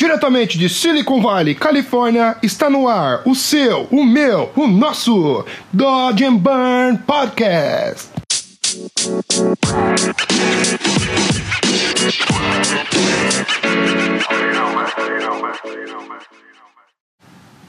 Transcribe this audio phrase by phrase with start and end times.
[0.00, 6.24] Diretamente de Silicon Valley, Califórnia, está no ar o seu, o meu, o nosso Dodge
[6.24, 8.08] and Burn Podcast.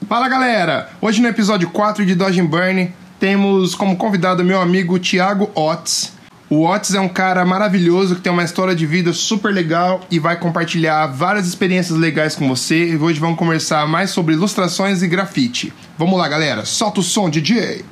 [0.08, 0.88] Fala galera!
[1.02, 6.21] Hoje no episódio 4 de Dodge and Burn temos como convidado meu amigo Thiago Otts.
[6.54, 10.18] O Otis é um cara maravilhoso que tem uma história de vida super legal e
[10.18, 12.90] vai compartilhar várias experiências legais com você.
[12.90, 15.72] E hoje vamos conversar mais sobre ilustrações e grafite.
[15.96, 16.66] Vamos lá, galera.
[16.66, 17.86] Solta o som, DJ.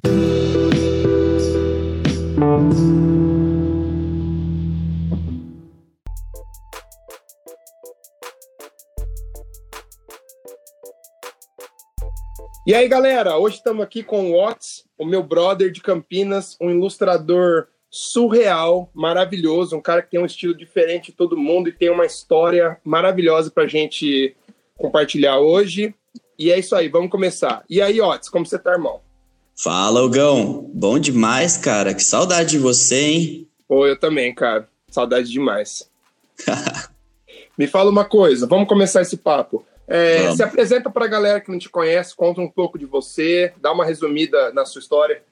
[12.67, 16.69] E aí, galera, hoje estamos aqui com o Otis, o meu brother de Campinas, um
[16.69, 21.91] ilustrador surreal, maravilhoso, um cara que tem um estilo diferente de todo mundo e tem
[21.91, 24.37] uma história maravilhosa pra gente
[24.79, 25.93] compartilhar hoje.
[26.39, 27.65] E é isso aí, vamos começar.
[27.69, 29.01] E aí, Otis, como você tá, irmão?
[29.57, 30.71] Fala, Ogão.
[30.73, 31.93] Bom demais, cara.
[31.93, 33.49] Que saudade de você, hein?
[33.69, 34.67] Pô, eu também, cara.
[34.89, 35.91] Saudade demais.
[37.59, 39.65] Me fala uma coisa, vamos começar esse papo.
[39.87, 43.73] É, se apresenta pra galera que não te conhece, conta um pouco de você, dá
[43.73, 45.23] uma resumida na sua história.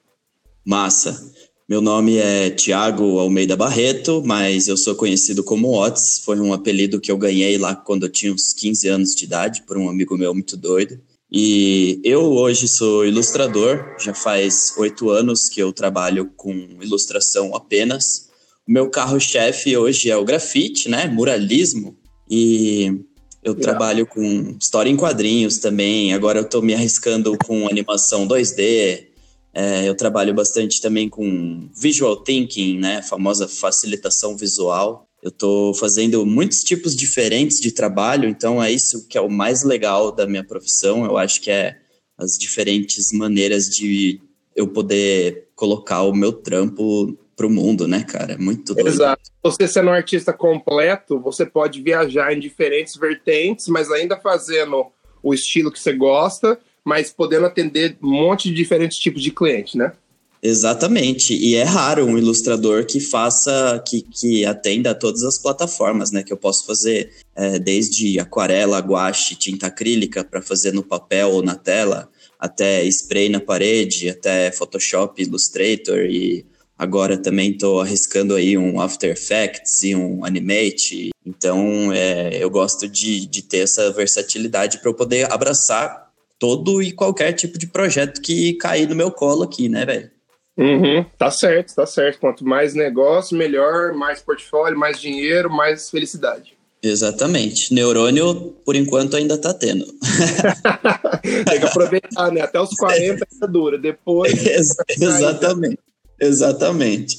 [0.65, 1.48] Massa.
[1.69, 6.19] Meu nome é Tiago Almeida Barreto, mas eu sou conhecido como Otis.
[6.25, 9.61] Foi um apelido que eu ganhei lá quando eu tinha uns 15 anos de idade,
[9.67, 10.99] por um amigo meu muito doido.
[11.31, 18.29] E eu hoje sou ilustrador, já faz oito anos que eu trabalho com ilustração apenas.
[18.67, 21.05] O meu carro-chefe hoje é o grafite, né?
[21.05, 21.95] Muralismo.
[22.27, 22.99] E
[23.43, 26.15] eu trabalho com história em quadrinhos também.
[26.15, 29.08] Agora eu estou me arriscando com animação 2D,
[29.53, 35.07] é, eu trabalho bastante também com visual thinking, né, a famosa facilitação visual.
[35.21, 39.63] Eu estou fazendo muitos tipos diferentes de trabalho, então é isso que é o mais
[39.63, 41.03] legal da minha profissão.
[41.03, 41.77] Eu acho que é
[42.17, 44.21] as diferentes maneiras de
[44.55, 48.33] eu poder colocar o meu trampo para o mundo, né, cara?
[48.33, 48.87] É muito doido.
[48.87, 49.31] Exato.
[49.41, 54.87] Você sendo um artista completo, você pode viajar em diferentes vertentes, mas ainda fazendo
[55.23, 56.59] o estilo que você gosta
[56.89, 59.93] mas podendo atender um monte de diferentes tipos de cliente, né?
[60.41, 66.11] Exatamente, e é raro um ilustrador que faça, que, que atenda a todas as plataformas,
[66.11, 66.23] né?
[66.23, 71.43] Que eu posso fazer é, desde aquarela, guache, tinta acrílica para fazer no papel ou
[71.43, 76.43] na tela, até spray na parede, até Photoshop, Illustrator e
[76.75, 81.09] agora também estou arriscando aí um After Effects e um Animate.
[81.23, 86.08] Então, é, eu gosto de, de ter essa versatilidade para eu poder abraçar
[86.39, 90.09] todo e qualquer tipo de projeto que cair no meu colo aqui, né, velho?
[90.57, 92.19] Uhum, tá certo, tá certo.
[92.19, 96.57] Quanto mais negócio, melhor, mais portfólio, mais dinheiro, mais felicidade.
[96.81, 97.73] Exatamente.
[97.73, 99.85] Neurônio, por enquanto, ainda tá tendo.
[101.45, 102.41] Tem que aproveitar, né?
[102.41, 103.77] Até os 40 ainda dura.
[103.77, 104.33] Depois.
[104.89, 105.79] Exatamente.
[106.19, 107.17] Exatamente.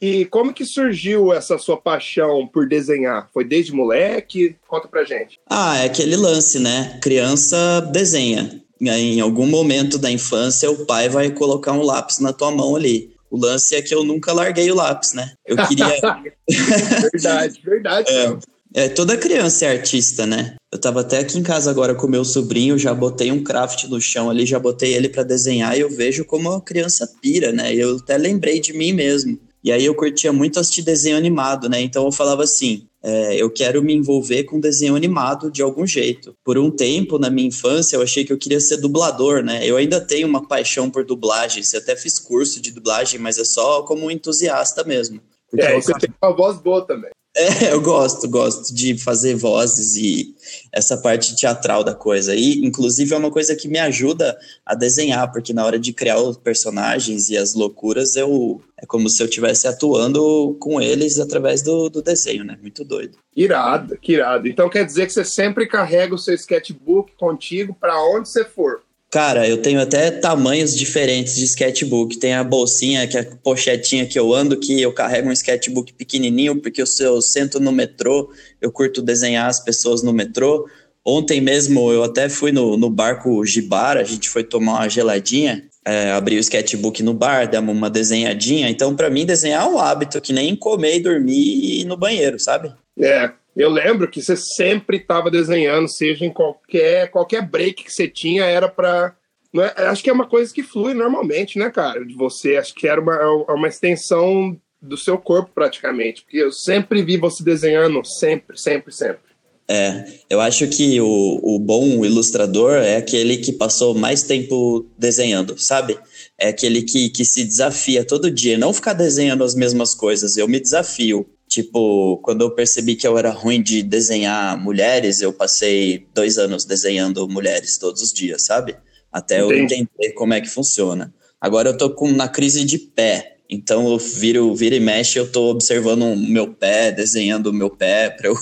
[0.00, 3.28] e como que surgiu essa sua paixão por desenhar?
[3.32, 4.56] Foi desde moleque?
[4.66, 5.38] Conta pra gente.
[5.48, 6.98] Ah, é aquele lance, né?
[7.02, 8.60] Criança desenha.
[8.80, 13.12] Em algum momento da infância, o pai vai colocar um lápis na tua mão ali.
[13.30, 15.32] O lance é que eu nunca larguei o lápis, né?
[15.46, 15.86] Eu queria.
[17.12, 18.08] verdade, verdade.
[18.74, 18.84] É.
[18.84, 20.56] É, toda criança é artista, né?
[20.72, 24.00] Eu tava até aqui em casa agora com meu sobrinho, já botei um craft no
[24.00, 27.74] chão ali, já botei ele para desenhar e eu vejo como a criança pira, né?
[27.74, 29.38] Eu até lembrei de mim mesmo.
[29.62, 31.80] E aí eu curtia muito assistir desenho animado, né?
[31.82, 36.34] Então eu falava assim, é, eu quero me envolver com desenho animado de algum jeito.
[36.42, 39.68] Por um tempo, na minha infância, eu achei que eu queria ser dublador, né?
[39.68, 43.44] Eu ainda tenho uma paixão por dublagem, eu até fiz curso de dublagem, mas é
[43.44, 45.20] só como um entusiasta mesmo.
[45.50, 47.10] Porque é, você tem uma voz boa também.
[47.34, 50.34] É, eu gosto, gosto de fazer vozes e
[50.72, 52.34] essa parte teatral da coisa.
[52.34, 56.20] E, inclusive, é uma coisa que me ajuda a desenhar, porque na hora de criar
[56.20, 61.62] os personagens e as loucuras, eu é como se eu estivesse atuando com eles através
[61.62, 62.58] do, do desenho, né?
[62.60, 63.16] Muito doido.
[63.34, 64.48] Irado, que irado.
[64.48, 68.82] Então quer dizer que você sempre carrega o seu sketchbook contigo para onde você for.
[69.12, 72.16] Cara, eu tenho até tamanhos diferentes de sketchbook.
[72.16, 75.92] Tem a bolsinha, que é a pochetinha que eu ando, que eu carrego um sketchbook
[75.92, 80.66] pequenininho, porque eu, eu sento no metrô, eu curto desenhar as pessoas no metrô.
[81.04, 85.62] Ontem mesmo eu até fui no, no barco Gibara, a gente foi tomar uma geladinha,
[85.84, 88.70] é, abri o sketchbook no bar, demos uma desenhadinha.
[88.70, 91.98] Então, para mim, desenhar é um hábito, que nem comer e dormir e ir no
[91.98, 92.72] banheiro, sabe?
[92.98, 98.08] É, eu lembro que você sempre estava desenhando, seja em qualquer qualquer break que você
[98.08, 99.14] tinha, era para
[99.54, 102.04] é, acho que é uma coisa que flui normalmente, né, cara?
[102.04, 106.50] De você, acho que era uma, é uma extensão do seu corpo praticamente, porque eu
[106.50, 109.32] sempre vi você desenhando, sempre, sempre, sempre.
[109.68, 115.56] É, eu acho que o, o bom ilustrador é aquele que passou mais tempo desenhando,
[115.56, 115.98] sabe?
[116.36, 120.36] É aquele que, que se desafia todo dia, não ficar desenhando as mesmas coisas.
[120.36, 121.26] Eu me desafio.
[121.52, 126.64] Tipo, quando eu percebi que eu era ruim de desenhar mulheres, eu passei dois anos
[126.64, 128.74] desenhando mulheres todos os dias, sabe?
[129.12, 129.52] Até Entendi.
[129.52, 131.12] eu entender como é que funciona.
[131.38, 133.36] Agora eu tô com, na crise de pé.
[133.50, 137.68] Então eu viro, vira e mexe, eu tô observando o meu pé, desenhando o meu
[137.68, 138.36] pé para eu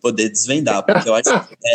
[0.00, 1.56] poder desvendar, porque eu acho que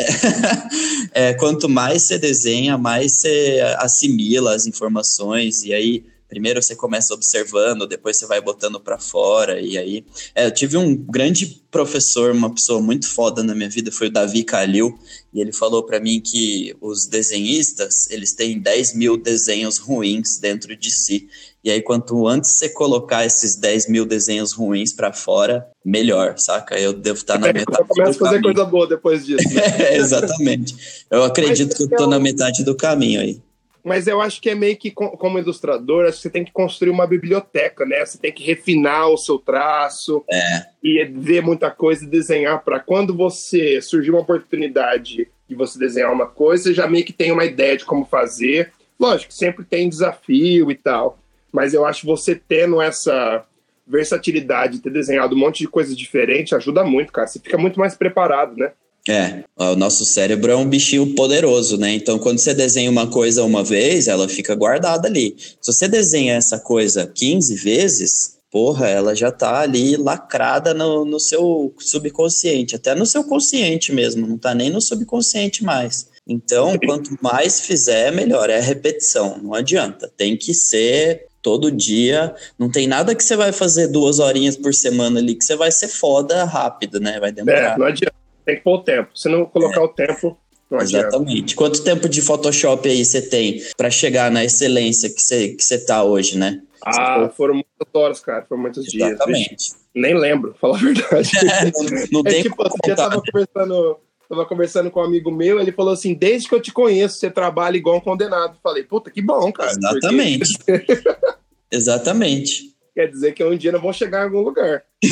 [1.13, 6.75] é, é, quanto mais você desenha, mais você assimila as informações e aí primeiro você
[6.75, 10.05] começa observando, depois você vai botando para fora, e aí.
[10.35, 14.11] É, eu tive um grande professor, uma pessoa muito foda na minha vida, foi o
[14.11, 14.97] Davi Calil,
[15.33, 20.75] e ele falou para mim que os desenhistas, eles têm 10 mil desenhos ruins dentro
[20.77, 21.27] de si.
[21.63, 26.79] E aí, quanto antes você colocar esses 10 mil desenhos ruins para fora, melhor, saca?
[26.79, 27.79] Eu devo estar na é, metade.
[27.81, 29.53] Eu começo a fazer coisa boa depois disso.
[29.53, 29.61] Né?
[29.91, 30.75] é, exatamente.
[31.11, 33.41] Eu acredito que eu tô na metade do caminho aí.
[33.89, 36.91] Mas eu acho que é meio que, como ilustrador, acho que você tem que construir
[36.91, 38.05] uma biblioteca, né?
[38.05, 40.67] Você tem que refinar o seu traço é.
[40.83, 46.13] e ver muita coisa e desenhar para quando você surgir uma oportunidade de você desenhar
[46.13, 48.71] uma coisa, você já meio que tem uma ideia de como fazer.
[48.99, 51.17] Lógico, sempre tem desafio e tal,
[51.51, 53.43] mas eu acho que você tendo essa
[53.87, 57.25] versatilidade, ter desenhado um monte de coisas diferentes, ajuda muito, cara.
[57.25, 58.71] Você fica muito mais preparado, né?
[59.07, 61.93] É, o nosso cérebro é um bichinho poderoso, né?
[61.93, 65.35] Então, quando você desenha uma coisa uma vez, ela fica guardada ali.
[65.37, 71.19] Se você desenha essa coisa 15 vezes, porra, ela já tá ali lacrada no, no
[71.19, 76.07] seu subconsciente, até no seu consciente mesmo, não tá nem no subconsciente mais.
[76.27, 78.49] Então, quanto mais fizer, melhor.
[78.49, 80.11] É repetição, não adianta.
[80.15, 82.35] Tem que ser todo dia.
[82.57, 85.71] Não tem nada que você vai fazer duas horinhas por semana ali que você vai
[85.71, 87.19] ser foda rápido, né?
[87.19, 87.73] Vai demorar.
[87.73, 88.13] É, não adianta.
[88.49, 89.09] Tem que pôr o tempo.
[89.13, 89.83] Se não colocar é.
[89.83, 90.35] o tempo,
[90.71, 91.55] não Exatamente.
[91.55, 95.85] Quanto tempo de Photoshop aí você tem para chegar na excelência que você que você
[95.85, 96.59] tá hoje, né?
[96.83, 98.43] Ah, foram muitas horas, cara.
[98.49, 99.49] Foram muitos Exatamente.
[99.49, 99.75] dias.
[99.93, 101.29] Nem lembro, falar a verdade.
[102.11, 105.59] não, não é, tem tipo, outro dia tava conversando, tava conversando com um amigo meu,
[105.59, 108.57] ele falou assim: desde que eu te conheço, você trabalha igual um condenado.
[108.63, 109.69] Falei, puta, que bom, cara.
[109.69, 110.57] Exatamente.
[110.57, 111.03] Porque...
[111.71, 112.75] Exatamente.
[112.95, 114.83] Quer dizer que um dia não vão chegar em algum lugar.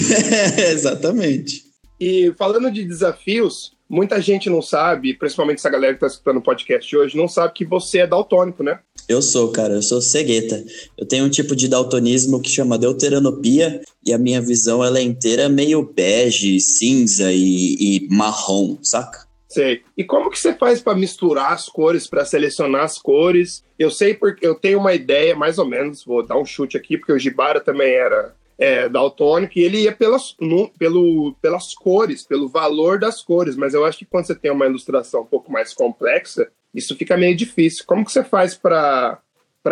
[0.72, 1.67] Exatamente.
[2.00, 6.42] E falando de desafios, muita gente não sabe, principalmente essa galera que está escutando o
[6.42, 8.80] podcast hoje, não sabe que você é daltônico, né?
[9.08, 10.64] Eu sou, cara, eu sou cegueta.
[10.98, 15.02] Eu tenho um tipo de daltonismo que chama deuteranopia e a minha visão ela é
[15.02, 19.26] inteira meio bege, cinza e, e marrom, saca?
[19.48, 19.82] Sei.
[19.98, 23.64] E como que você faz para misturar as cores, para selecionar as cores?
[23.80, 26.98] Eu sei porque eu tenho uma ideia, mais ou menos, vou dar um chute aqui,
[26.98, 32.24] porque o Gibara também era é, daltônico e ele ia pelas, no, pelo, pelas cores,
[32.24, 35.52] pelo valor das cores, mas eu acho que quando você tem uma ilustração um pouco
[35.52, 37.84] mais complexa, isso fica meio difícil.
[37.86, 39.22] Como que você faz para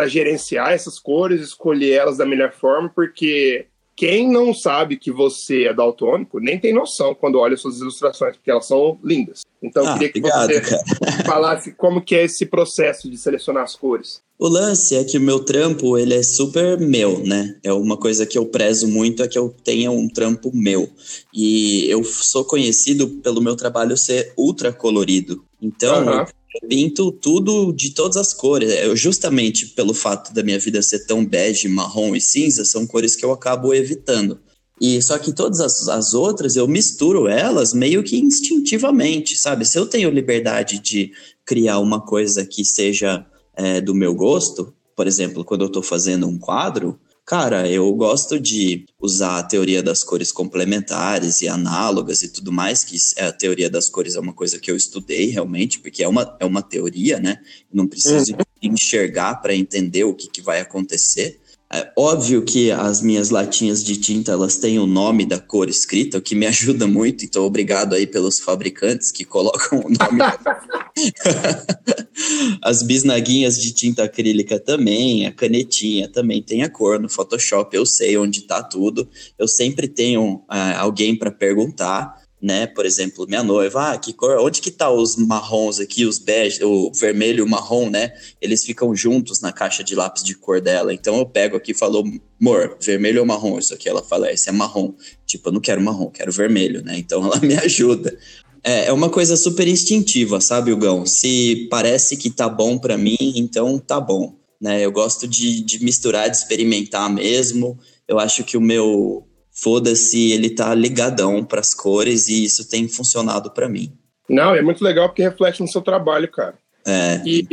[0.06, 2.88] gerenciar essas cores, escolher elas da melhor forma?
[2.88, 3.66] Porque
[3.96, 8.50] quem não sabe que você é daltônico nem tem noção quando olha suas ilustrações, porque
[8.50, 9.40] elas são lindas.
[9.62, 11.24] Então eu ah, queria que obrigado, você cara.
[11.24, 14.20] falasse como que é esse processo de selecionar as cores.
[14.38, 17.56] O lance é que o meu trampo, ele é super meu, né?
[17.62, 20.90] É uma coisa que eu prezo muito, é que eu tenha um trampo meu.
[21.32, 25.42] E eu sou conhecido pelo meu trabalho ser ultra colorido.
[25.60, 26.20] Então, uhum.
[26.20, 28.70] eu pinto tudo de todas as cores.
[28.70, 33.16] Eu, justamente pelo fato da minha vida ser tão bege, marrom e cinza, são cores
[33.16, 34.38] que eu acabo evitando.
[34.78, 39.64] E só que todas as, as outras eu misturo elas meio que instintivamente, sabe?
[39.64, 41.12] Se eu tenho liberdade de
[41.46, 43.24] criar uma coisa que seja
[43.56, 48.38] é, do meu gosto, por exemplo, quando eu estou fazendo um quadro, cara, eu gosto
[48.38, 53.32] de usar a teoria das cores complementares e análogas e tudo mais, que é a
[53.32, 56.62] teoria das cores é uma coisa que eu estudei realmente, porque é uma, é uma
[56.62, 57.38] teoria, né?
[57.72, 58.38] Não preciso uhum.
[58.62, 61.40] enxergar para entender o que, que vai acontecer.
[61.72, 66.18] É óbvio que as minhas latinhas de tinta elas têm o nome da cor escrita,
[66.18, 70.20] o que me ajuda muito, então obrigado aí pelos fabricantes que colocam o nome.
[72.62, 77.84] as bisnaguinhas de tinta acrílica também, a canetinha também tem a cor no Photoshop, eu
[77.84, 82.66] sei onde está tudo, eu sempre tenho uh, alguém para perguntar né?
[82.66, 86.62] Por exemplo, minha noiva, ah, que cor, onde que tá os marrons aqui, os bege,
[86.62, 88.12] o vermelho e o marrom, né?
[88.40, 90.92] Eles ficam juntos na caixa de lápis de cor dela.
[90.92, 92.04] Então eu pego aqui e falo,
[92.40, 93.58] amor, vermelho ou marrom?
[93.58, 94.94] Isso aqui ela fala, esse é marrom.
[95.26, 96.98] Tipo, eu não quero marrom, quero vermelho, né?
[96.98, 98.16] Então ela me ajuda.
[98.62, 101.06] É, é uma coisa super instintiva, sabe, Hugão?
[101.06, 104.34] Se parece que tá bom para mim, então tá bom.
[104.60, 104.84] Né?
[104.84, 107.78] Eu gosto de, de misturar, de experimentar mesmo.
[108.08, 112.86] Eu acho que o meu foda-se, ele tá ligadão para as cores e isso tem
[112.88, 113.92] funcionado para mim.
[114.28, 116.54] Não, é muito legal porque reflete no seu trabalho, cara.
[116.86, 117.46] É, E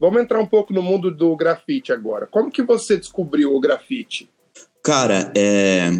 [0.00, 2.26] vamos entrar um pouco no mundo do grafite agora.
[2.26, 4.28] Como que você descobriu o grafite?
[4.82, 5.90] Cara, é,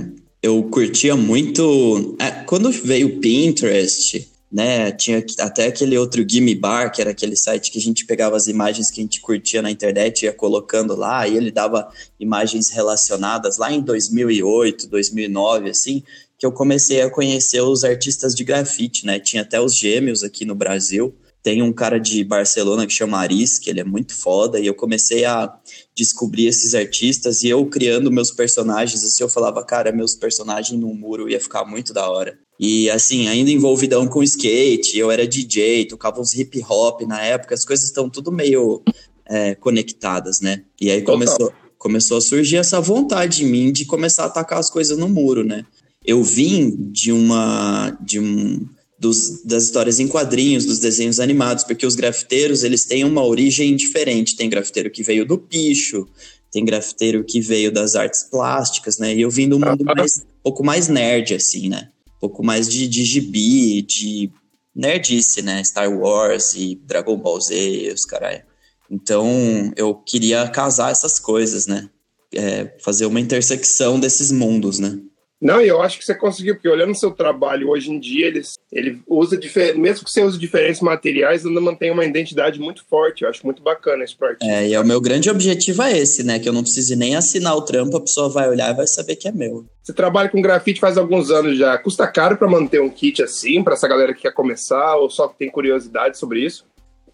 [0.42, 2.16] eu curtia muito.
[2.20, 4.90] é, quando veio o Pinterest, né?
[4.90, 8.46] Tinha até aquele outro Gimme Bar, que era aquele site que a gente pegava as
[8.46, 11.86] imagens que a gente curtia na internet e ia colocando lá, e ele dava
[12.18, 16.02] imagens relacionadas lá em 2008, 2009, assim,
[16.38, 19.20] que eu comecei a conhecer os artistas de grafite, né?
[19.20, 21.14] Tinha até os gêmeos aqui no Brasil.
[21.42, 24.74] Tem um cara de Barcelona que chama Aris, que ele é muito foda, e eu
[24.74, 25.54] comecei a
[25.94, 30.94] descobrir esses artistas e eu criando meus personagens, assim, eu falava, cara, meus personagens no
[30.94, 32.38] muro ia ficar muito da hora.
[32.58, 37.54] E assim, ainda envolvidão com skate, eu era DJ, tocava uns hip hop na época,
[37.54, 38.82] as coisas estão tudo meio
[39.26, 40.62] é, conectadas, né?
[40.80, 44.70] E aí começou, começou a surgir essa vontade em mim de começar a atacar as
[44.70, 45.64] coisas no muro, né?
[46.04, 47.96] Eu vim de uma.
[48.00, 48.66] de um
[48.98, 53.76] dos, das histórias em quadrinhos, dos desenhos animados, porque os grafiteiros eles têm uma origem
[53.76, 54.36] diferente.
[54.36, 56.06] Tem grafiteiro que veio do picho,
[56.50, 59.14] tem grafiteiro que veio das artes plásticas, né?
[59.14, 61.90] E eu vim do mundo mais, um pouco mais nerd, assim, né?
[62.26, 64.32] Pouco mais de, de gibi, de
[64.74, 65.62] nerdice, né?
[65.62, 68.42] Star Wars e Dragon Ball Z, os caralho.
[68.90, 71.88] Então eu queria casar essas coisas, né?
[72.34, 74.98] É, fazer uma intersecção desses mundos, né?
[75.40, 78.26] Não, e eu acho que você conseguiu, porque olhando o seu trabalho hoje em dia,
[78.26, 78.40] ele,
[78.72, 79.38] ele usa,
[79.76, 83.22] mesmo que você use diferentes materiais, ainda mantém uma identidade muito forte.
[83.22, 84.46] Eu acho muito bacana esse parte.
[84.46, 86.38] É, e é o meu grande objetivo é esse, né?
[86.38, 89.16] Que eu não precise nem assinar o trampo, a pessoa vai olhar e vai saber
[89.16, 89.66] que é meu.
[89.82, 91.76] Você trabalha com grafite faz alguns anos já.
[91.76, 95.28] Custa caro para manter um kit assim, para essa galera que quer começar, ou só
[95.28, 96.64] que tem curiosidade sobre isso?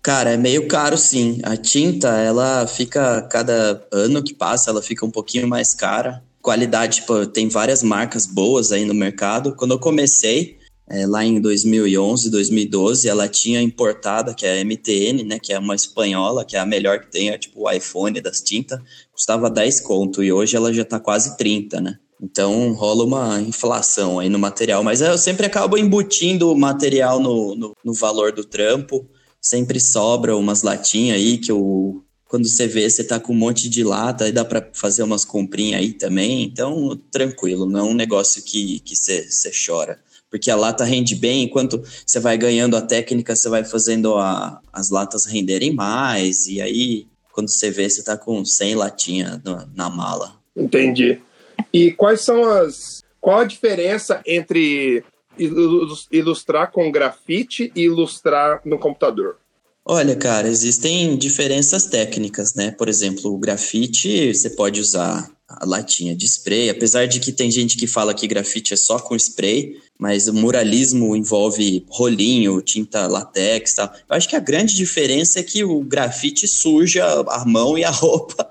[0.00, 1.40] Cara, é meio caro sim.
[1.42, 6.96] A tinta, ela fica, cada ano que passa, ela fica um pouquinho mais cara qualidade,
[6.96, 9.54] tipo, tem várias marcas boas aí no mercado.
[9.54, 10.58] Quando eu comecei,
[10.90, 15.58] é, lá em 2011, 2012, ela tinha importada, que é a MTN, né, que é
[15.58, 18.80] uma espanhola, que é a melhor que tem, é tipo o iPhone das tintas,
[19.12, 21.98] custava 10 conto, e hoje ela já tá quase 30, né?
[22.20, 27.56] Então rola uma inflação aí no material, mas eu sempre acabo embutindo o material no,
[27.56, 29.08] no, no valor do trampo,
[29.40, 33.68] sempre sobra umas latinhas aí que eu quando você vê, você tá com um monte
[33.68, 36.44] de lata, aí dá para fazer umas comprinhas aí também.
[36.44, 39.98] Então, tranquilo, não é um negócio que, que você, você chora.
[40.30, 44.62] Porque a lata rende bem, enquanto você vai ganhando a técnica, você vai fazendo a,
[44.72, 46.46] as latas renderem mais.
[46.46, 50.32] E aí, quando você vê, você tá com 100 latinhas na, na mala.
[50.56, 51.20] Entendi.
[51.70, 53.04] E quais são as.
[53.20, 55.04] Qual a diferença entre
[56.10, 59.36] ilustrar com grafite e ilustrar no computador?
[59.84, 62.70] Olha, cara, existem diferenças técnicas, né?
[62.70, 67.50] Por exemplo, o grafite, você pode usar a latinha de spray, apesar de que tem
[67.50, 73.08] gente que fala que grafite é só com spray, mas o muralismo envolve rolinho, tinta
[73.08, 73.92] latex e tal.
[74.08, 77.90] Eu acho que a grande diferença é que o grafite suja a mão e a
[77.90, 78.50] roupa.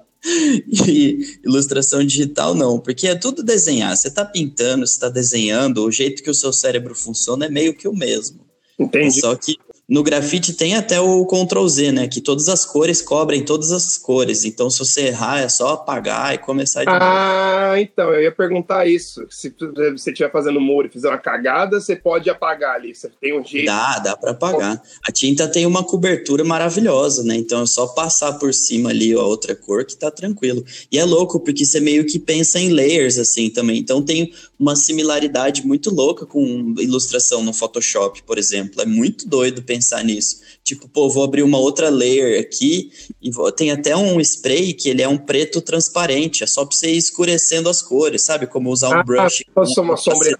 [0.87, 3.95] e ilustração digital não, porque é tudo desenhar.
[3.95, 7.73] Você está pintando, você está desenhando, o jeito que o seu cérebro funciona é meio
[7.73, 8.41] que o mesmo.
[8.77, 9.19] Entendi.
[9.19, 9.55] Só que
[9.91, 12.07] no grafite tem até o Ctrl Z, né?
[12.07, 14.45] Que todas as cores cobrem todas as cores.
[14.45, 17.03] Então, se você errar, é só apagar e começar de ah, novo.
[17.03, 19.25] Ah, então, eu ia perguntar isso.
[19.29, 22.95] Se você estiver fazendo muro e fizer uma cagada, você pode apagar ali.
[22.95, 23.65] Você tem um jeito.
[23.65, 24.81] Dá, dá para apagar.
[25.05, 27.35] A tinta tem uma cobertura maravilhosa, né?
[27.35, 30.63] Então é só passar por cima ali a outra cor que tá tranquilo.
[30.89, 33.79] E é louco, porque você meio que pensa em layers assim também.
[33.79, 38.81] Então tem uma similaridade muito louca com ilustração no Photoshop, por exemplo.
[38.81, 40.37] É muito doido pensar pensar nisso.
[40.63, 43.51] Tipo, pô, vou abrir uma outra layer aqui e vou...
[43.51, 46.97] tem até um spray que ele é um preto transparente, é só pra você ir
[46.97, 48.45] escurecendo as cores, sabe?
[48.45, 49.43] Como usar um ah, brush.
[49.55, 50.37] Uma sombria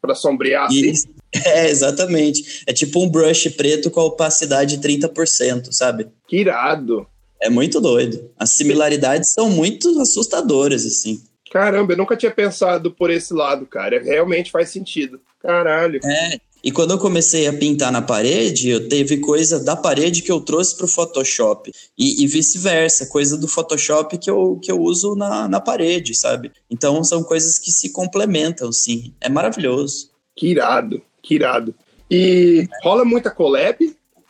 [0.00, 0.94] para sombrear assim.
[1.32, 2.64] É, exatamente.
[2.66, 6.08] É tipo um brush preto com a opacidade de 30%, sabe?
[6.26, 7.06] Que irado.
[7.40, 8.32] É muito doido.
[8.36, 11.22] As similaridades são muito assustadoras, assim.
[11.52, 14.02] Caramba, eu nunca tinha pensado por esse lado, cara.
[14.02, 15.20] Realmente faz sentido.
[15.40, 16.00] Caralho.
[16.04, 20.30] É, e quando eu comecei a pintar na parede, eu teve coisa da parede que
[20.30, 21.72] eu trouxe para o Photoshop.
[21.96, 26.52] E, e vice-versa, coisa do Photoshop que eu, que eu uso na, na parede, sabe?
[26.70, 29.14] Então são coisas que se complementam, sim.
[29.20, 30.10] É maravilhoso.
[30.36, 31.74] Que irado, que irado.
[32.10, 33.78] E rola muita collab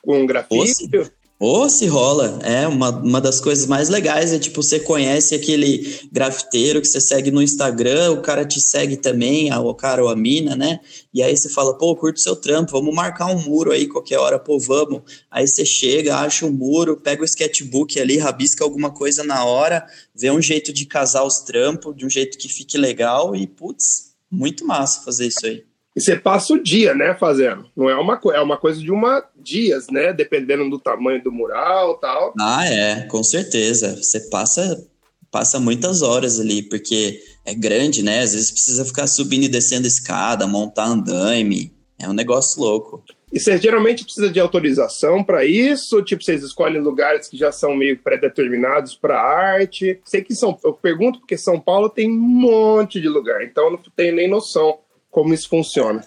[0.02, 0.88] com grafite?
[1.42, 5.98] Ou se rola, é uma, uma das coisas mais legais é tipo, você conhece aquele
[6.12, 10.14] grafiteiro que você segue no Instagram, o cara te segue também, o cara ou a
[10.14, 10.80] mina, né?
[11.14, 14.38] E aí você fala, pô, curto seu trampo, vamos marcar um muro aí qualquer hora,
[14.38, 15.00] pô, vamos.
[15.30, 19.86] Aí você chega, acha um muro, pega o sketchbook ali, rabisca alguma coisa na hora,
[20.14, 24.10] vê um jeito de casar os trampos, de um jeito que fique legal e, putz,
[24.30, 25.69] muito massa fazer isso aí.
[26.00, 27.66] E você passa o dia, né, fazendo.
[27.76, 31.30] Não é uma coisa, é uma coisa de uma dias, né, dependendo do tamanho do
[31.30, 32.32] mural, tal.
[32.40, 33.96] Ah, é, com certeza.
[33.96, 34.82] Você passa
[35.30, 38.20] passa muitas horas ali, porque é grande, né?
[38.20, 41.70] Às vezes precisa ficar subindo e descendo escada, montar andaime.
[41.98, 43.04] É um negócio louco.
[43.30, 46.02] E você geralmente precisa de autorização para isso?
[46.02, 50.00] Tipo, vocês escolhem lugares que já são meio pré-determinados para arte?
[50.04, 50.58] Sei que são.
[50.64, 54.28] Eu pergunto porque São Paulo tem um monte de lugar, então eu não tenho nem
[54.28, 54.78] noção
[55.10, 56.04] como isso funciona.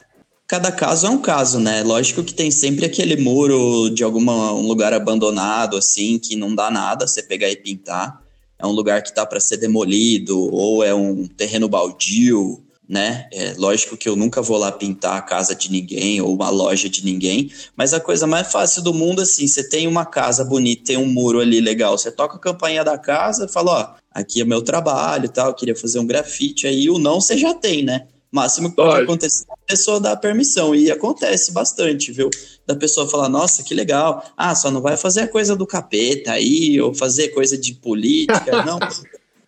[0.47, 1.83] Cada caso é um caso, né?
[1.83, 6.69] Lógico que tem sempre aquele muro de algum um lugar abandonado, assim, que não dá
[6.69, 8.21] nada você pegar e pintar.
[8.59, 13.27] É um lugar que tá para ser demolido, ou é um terreno baldio né?
[13.31, 16.89] É, lógico que eu nunca vou lá pintar a casa de ninguém ou uma loja
[16.89, 20.83] de ninguém, mas a coisa mais fácil do mundo, assim, você tem uma casa bonita,
[20.85, 24.41] tem um muro ali legal, você toca a campainha da casa e fala, ó, aqui
[24.41, 27.83] é meu trabalho e tal, queria fazer um grafite aí, o não você já tem,
[27.83, 28.07] né?
[28.33, 32.29] Máximo que pode acontecer é a pessoa dar permissão, e acontece bastante, viu?
[32.65, 36.31] Da pessoa falar, nossa, que legal, ah, só não vai fazer a coisa do capeta
[36.31, 38.79] aí, ou fazer coisa de política, não.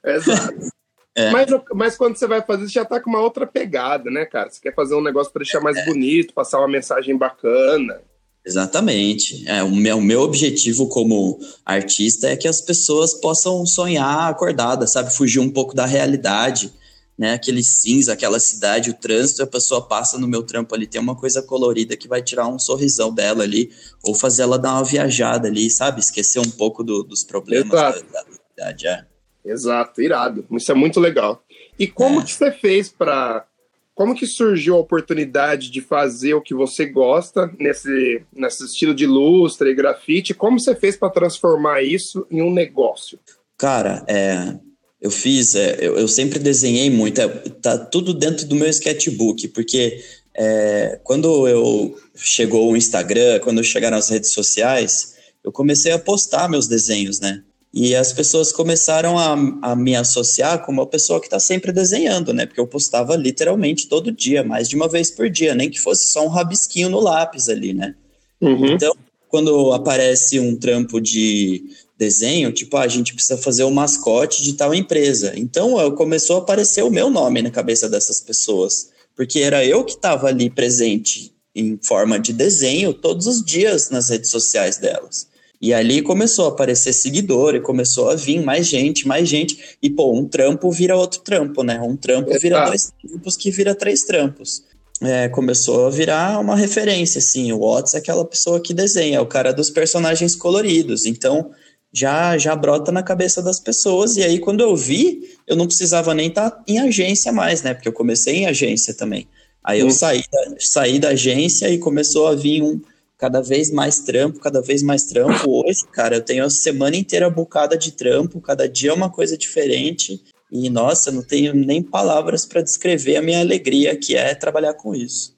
[0.04, 0.70] Exato.
[1.18, 1.32] É.
[1.32, 4.50] Mas, mas quando você vai fazer, você já tá com uma outra pegada, né, cara?
[4.50, 5.86] Você quer fazer um negócio para deixar mais é.
[5.86, 8.02] bonito, passar uma mensagem bacana.
[8.46, 9.48] Exatamente.
[9.48, 14.86] É, o, meu, o meu objetivo como artista é que as pessoas possam sonhar acordada,
[14.86, 15.10] sabe?
[15.10, 16.72] Fugir um pouco da realidade,
[17.18, 17.34] né?
[17.34, 21.16] Aquele cinza, aquela cidade, o trânsito, a pessoa passa no meu trampo ali, tem uma
[21.16, 23.72] coisa colorida que vai tirar um sorrisão dela ali,
[24.04, 26.00] ou fazer ela dar uma viajada ali, sabe?
[26.00, 28.88] Esquecer um pouco do, dos problemas da, da cidade.
[28.88, 29.06] É.
[29.46, 30.46] Exato, irado.
[30.52, 31.44] Isso é muito legal.
[31.78, 32.24] E como é.
[32.24, 33.46] que você fez para
[33.94, 39.08] como que surgiu a oportunidade de fazer o que você gosta nesse, nesse estilo de
[39.08, 40.34] lustre e grafite?
[40.34, 43.18] Como você fez para transformar isso em um negócio?
[43.58, 44.60] Cara, é,
[45.06, 47.28] eu fiz, é, eu, eu, sempre desenhei muito, é,
[47.62, 53.98] tá tudo dentro do meu sketchbook, porque é, quando eu chegou o Instagram, quando chegaram
[53.98, 57.44] as redes sociais, eu comecei a postar meus desenhos, né?
[57.72, 62.34] E as pessoas começaram a, a me associar com uma pessoa que está sempre desenhando,
[62.34, 62.48] né?
[62.48, 66.08] Porque eu postava literalmente todo dia, mais de uma vez por dia, nem que fosse
[66.08, 67.94] só um rabisquinho no lápis ali, né?
[68.42, 68.74] Uhum.
[68.74, 68.96] Então,
[69.30, 71.64] quando aparece um trampo de
[71.98, 75.34] desenho, tipo, ah, a gente precisa fazer o mascote de tal empresa.
[75.36, 79.94] Então, começou a aparecer o meu nome na cabeça dessas pessoas, porque era eu que
[79.94, 85.28] estava ali presente em forma de desenho todos os dias nas redes sociais delas.
[85.62, 89.78] E ali começou a aparecer seguidor, e começou a vir mais gente, mais gente.
[89.82, 91.80] E, pô, um trampo vira outro trampo, né?
[91.80, 94.64] Um trampo vira dois trampos, que vira três trampos.
[95.02, 97.52] É, começou a virar uma referência, assim.
[97.52, 101.06] O Watts é aquela pessoa que desenha, é o cara dos personagens coloridos.
[101.06, 101.52] Então,
[101.96, 104.18] já já brota na cabeça das pessoas.
[104.18, 107.74] E aí, quando eu vi, eu não precisava nem estar tá em agência mais, né?
[107.74, 109.28] Porque eu comecei em agência também.
[109.64, 109.92] Aí eu hum.
[109.92, 112.82] saí, da, saí da agência e começou a vir um
[113.18, 115.50] cada vez mais trampo, cada vez mais trampo.
[115.50, 119.38] Hoje, cara, eu tenho a semana inteira bucada de trampo, cada dia é uma coisa
[119.38, 120.22] diferente.
[120.52, 124.94] E nossa, não tenho nem palavras para descrever a minha alegria que é trabalhar com
[124.94, 125.34] isso.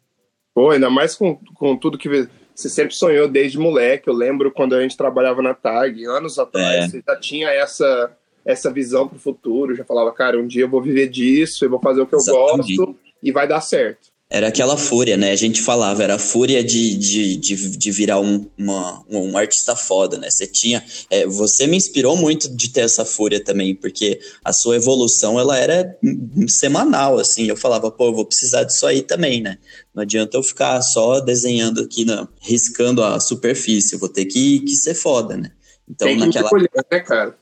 [0.53, 4.09] Pô, ainda mais com, com tudo que você sempre sonhou desde moleque.
[4.09, 6.87] Eu lembro quando a gente trabalhava na TAG, anos atrás, é.
[6.87, 8.11] você já tinha essa,
[8.43, 9.75] essa visão para o futuro.
[9.75, 12.19] Já falava, cara, um dia eu vou viver disso, eu vou fazer o que eu
[12.19, 12.75] Exatamente.
[12.75, 14.09] gosto e vai dar certo.
[14.29, 15.31] Era aquela fúria, né?
[15.31, 19.73] A gente falava, era a fúria de, de, de, de virar um, uma, um artista
[19.73, 20.29] foda, né?
[20.29, 20.83] Você tinha.
[21.09, 25.57] É, você me inspirou muito de ter essa fúria também, porque a sua evolução ela
[25.57, 25.97] era
[26.49, 27.45] semanal, assim.
[27.45, 29.57] Eu falava, pô, eu vou precisar disso aí também, né?
[29.95, 33.93] Não adianta eu ficar só desenhando aqui, na, riscando a superfície.
[33.93, 35.51] Eu vou ter que, que ser foda, né?
[35.89, 36.49] Então, Tem que naquela.
[36.49, 37.37] Colher, né, cara?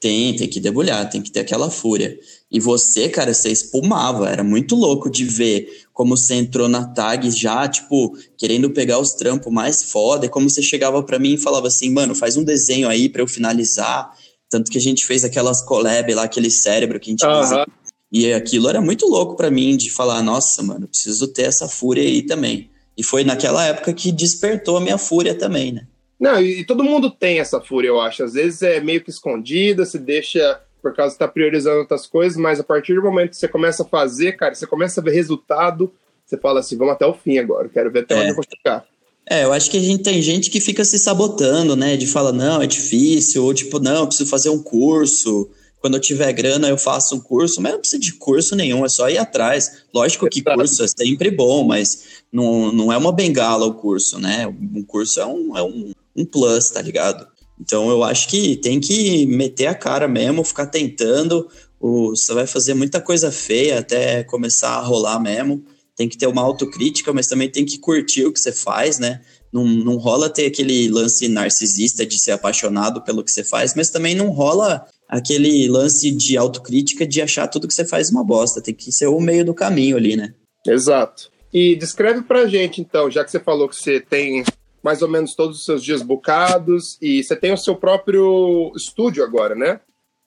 [0.00, 2.18] Tem, tem que debulhar, tem que ter aquela fúria.
[2.50, 7.28] E você, cara, você espumava, era muito louco de ver como você entrou na tag
[7.30, 11.38] já, tipo, querendo pegar os trampos mais foda, e como você chegava para mim e
[11.38, 14.10] falava assim, mano, faz um desenho aí para eu finalizar.
[14.48, 17.64] Tanto que a gente fez aquelas collab lá, aquele cérebro que a gente uhum.
[18.10, 22.02] E aquilo era muito louco para mim de falar, nossa, mano, preciso ter essa fúria
[22.02, 22.70] aí também.
[22.96, 25.86] E foi naquela época que despertou a minha fúria também, né?
[26.18, 28.24] Não, e, todo mundo tem essa fúria, eu acho.
[28.24, 32.06] Às vezes é meio que escondida, se deixa por causa de estar tá priorizando outras
[32.06, 35.04] coisas, mas a partir do momento que você começa a fazer, cara, você começa a
[35.04, 35.92] ver resultado,
[36.24, 38.18] você fala assim, vamos até o fim agora, quero ver até é.
[38.18, 38.84] onde eu vou chegar.
[39.30, 41.96] É, eu acho que a gente tem gente que fica se sabotando, né?
[41.98, 45.50] De falar, não, é difícil, ou tipo, não, eu preciso fazer um curso.
[45.80, 48.88] Quando eu tiver grana, eu faço um curso, mas não precisa de curso nenhum, é
[48.88, 49.84] só ir atrás.
[49.94, 54.46] Lógico que curso é sempre bom, mas não, não é uma bengala o curso, né?
[54.46, 57.26] Um curso é um, é um, um plus, tá ligado?
[57.60, 61.48] Então eu acho que tem que meter a cara mesmo, ficar tentando.
[61.80, 65.64] O, você vai fazer muita coisa feia até começar a rolar mesmo.
[65.96, 69.20] tem que ter uma autocrítica, mas também tem que curtir o que você faz, né?
[69.52, 73.90] Não, não rola ter aquele lance narcisista de ser apaixonado pelo que você faz, mas
[73.90, 78.60] também não rola aquele lance de autocrítica de achar tudo que você faz uma bosta.
[78.60, 80.34] Tem que ser o meio do caminho ali, né?
[80.66, 81.30] Exato.
[81.52, 84.44] E descreve pra gente, então, já que você falou que você tem
[84.88, 89.22] mais ou menos todos os seus dias bucados e você tem o seu próprio estúdio
[89.22, 89.80] agora, né?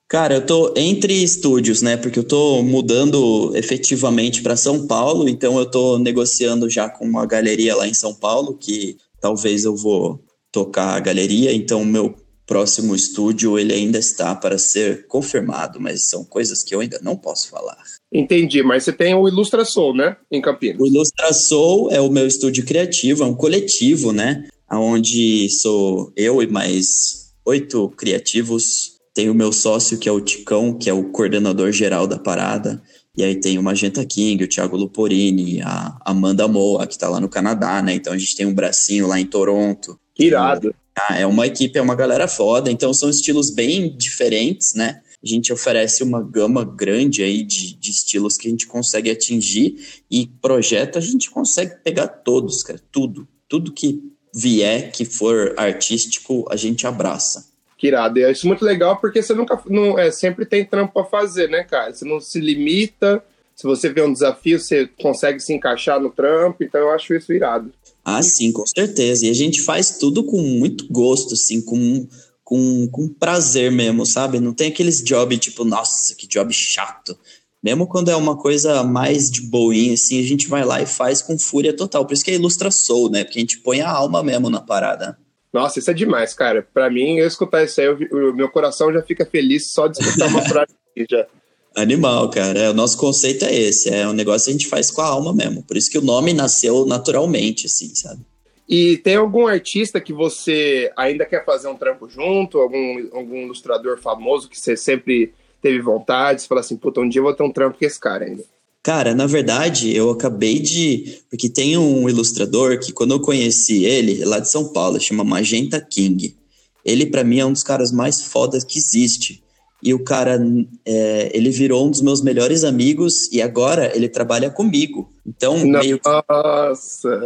[0.07, 1.97] Cara, eu tô entre estúdios, né?
[1.97, 7.25] Porque eu tô mudando efetivamente para São Paulo, então eu tô negociando já com uma
[7.25, 12.93] galeria lá em São Paulo que talvez eu vou tocar a galeria, então meu próximo
[12.95, 17.49] estúdio ele ainda está para ser confirmado, mas são coisas que eu ainda não posso
[17.49, 17.81] falar.
[18.13, 20.81] Entendi, mas você tem o Ilustra Soul, né, em Campinas?
[20.81, 26.41] O Ilustra Soul é o meu estúdio criativo, é um coletivo, né, onde sou eu
[26.41, 28.99] e mais oito criativos.
[29.13, 32.81] Tem o meu sócio, que é o Ticão, que é o coordenador geral da parada.
[33.17, 37.19] E aí tem o Magenta King, o Thiago Luporini, a Amanda Moa, que está lá
[37.19, 37.93] no Canadá, né?
[37.93, 39.99] Então a gente tem um bracinho lá em Toronto.
[40.17, 40.73] Irado.
[40.97, 42.71] Ah, é uma equipe, é uma galera foda.
[42.71, 45.01] Então são estilos bem diferentes, né?
[45.23, 50.01] A gente oferece uma gama grande aí de, de estilos que a gente consegue atingir
[50.09, 53.27] e projeto a gente consegue pegar todos, cara, tudo.
[53.47, 54.01] Tudo que
[54.33, 57.51] vier, que for artístico, a gente abraça.
[57.77, 58.19] Que irado.
[58.19, 59.61] E é isso muito legal porque você nunca.
[59.67, 61.93] Não, é, sempre tem trampo pra fazer, né, cara?
[61.93, 63.23] Você não se limita.
[63.55, 66.63] Se você vê um desafio, você consegue se encaixar no trampo.
[66.63, 67.71] Então eu acho isso irado.
[68.03, 69.25] Ah, sim, com certeza.
[69.25, 72.07] E a gente faz tudo com muito gosto, assim, com,
[72.51, 74.37] com, com prazer mesmo, sabe?
[74.37, 77.17] Não tem aqueles job tipo, nossa, que job chato.
[77.63, 81.21] Mesmo quando é uma coisa mais de boinha, assim, a gente vai lá e faz
[81.21, 82.05] com fúria total.
[82.05, 83.23] Por isso que é Ilustra Soul, né?
[83.23, 85.17] Porque a gente põe a alma mesmo na parada.
[85.53, 86.67] Nossa, isso é demais, cara.
[86.73, 90.27] Para mim, eu escutar isso aí, o meu coração já fica feliz só de escutar
[90.27, 90.73] uma frase
[91.09, 91.25] já.
[91.73, 92.59] Animal, cara.
[92.59, 93.89] É, o nosso conceito é esse.
[93.89, 95.63] É um negócio que a gente faz com a alma mesmo.
[95.63, 98.19] Por isso que o nome nasceu naturalmente, assim, sabe?
[98.67, 102.59] E tem algum artista que você ainda quer fazer um trampo junto?
[102.59, 106.41] Algum, algum ilustrador famoso que você sempre teve vontade?
[106.41, 108.43] Você fala assim, puta, um dia eu vou ter um trampo com esse cara ainda.
[108.83, 111.19] Cara, na verdade, eu acabei de.
[111.29, 115.79] Porque tem um ilustrador que, quando eu conheci ele, lá de São Paulo, chama Magenta
[115.79, 116.35] King.
[116.83, 119.40] Ele, para mim, é um dos caras mais fodas que existe.
[119.83, 120.39] E o cara,
[120.85, 125.11] é, ele virou um dos meus melhores amigos e agora ele trabalha comigo.
[125.25, 125.85] Então, Nossa.
[125.85, 126.09] meio que...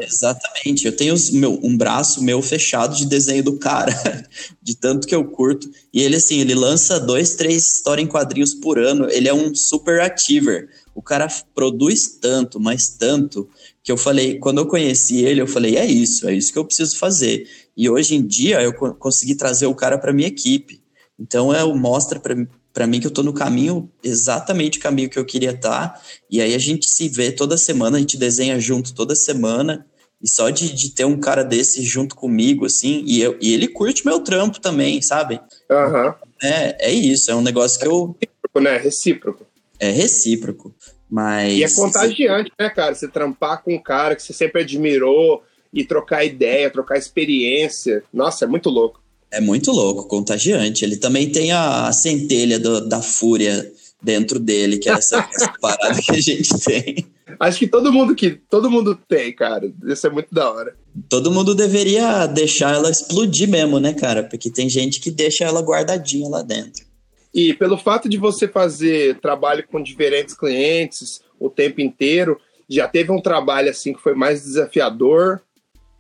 [0.02, 0.86] Exatamente.
[0.86, 3.94] Eu tenho meu, um braço meu fechado de desenho do cara,
[4.64, 5.70] de tanto que eu curto.
[5.94, 9.10] E ele, assim, ele lança dois, três histórias em quadrinhos por ano.
[9.10, 10.70] Ele é um super achiever.
[10.94, 13.50] O cara produz tanto, mas tanto,
[13.84, 16.66] que eu falei, quando eu conheci ele, eu falei, é isso, é isso que eu
[16.66, 17.48] preciso fazer.
[17.76, 20.82] E hoje em dia eu consegui trazer o cara para minha equipe.
[21.20, 25.26] Então é, mostra para mim que eu estou no caminho, exatamente o caminho que eu
[25.26, 25.94] queria estar.
[25.94, 26.02] Tá.
[26.30, 29.86] E aí a gente se vê toda semana, a gente desenha junto toda semana.
[30.22, 33.68] E só de, de ter um cara desse junto comigo, assim, e, eu, e ele
[33.68, 35.40] curte meu trampo também, sabe?
[35.70, 36.14] Uhum.
[36.42, 38.16] É, é isso, é um negócio que eu.
[38.20, 38.78] Recíproco, né?
[38.78, 39.46] Recíproco.
[39.80, 40.76] É recíproco.
[41.10, 41.54] Mas.
[41.54, 42.96] E é contagiante, né, cara?
[42.96, 48.04] Você trampar com um cara que você sempre admirou e trocar ideia, trocar experiência.
[48.12, 49.02] Nossa, é muito louco.
[49.36, 50.86] É muito louco, contagiante.
[50.86, 53.70] Ele também tem a, centelha do, da fúria
[54.02, 57.06] dentro dele, que é essa, essa parada que a gente tem.
[57.38, 59.70] Acho que todo mundo que todo mundo tem, cara.
[59.88, 60.74] Isso é muito da hora.
[61.10, 64.24] Todo mundo deveria deixar ela explodir mesmo, né, cara?
[64.24, 66.86] Porque tem gente que deixa ela guardadinha lá dentro.
[67.34, 73.12] E pelo fato de você fazer trabalho com diferentes clientes o tempo inteiro, já teve
[73.12, 75.42] um trabalho assim que foi mais desafiador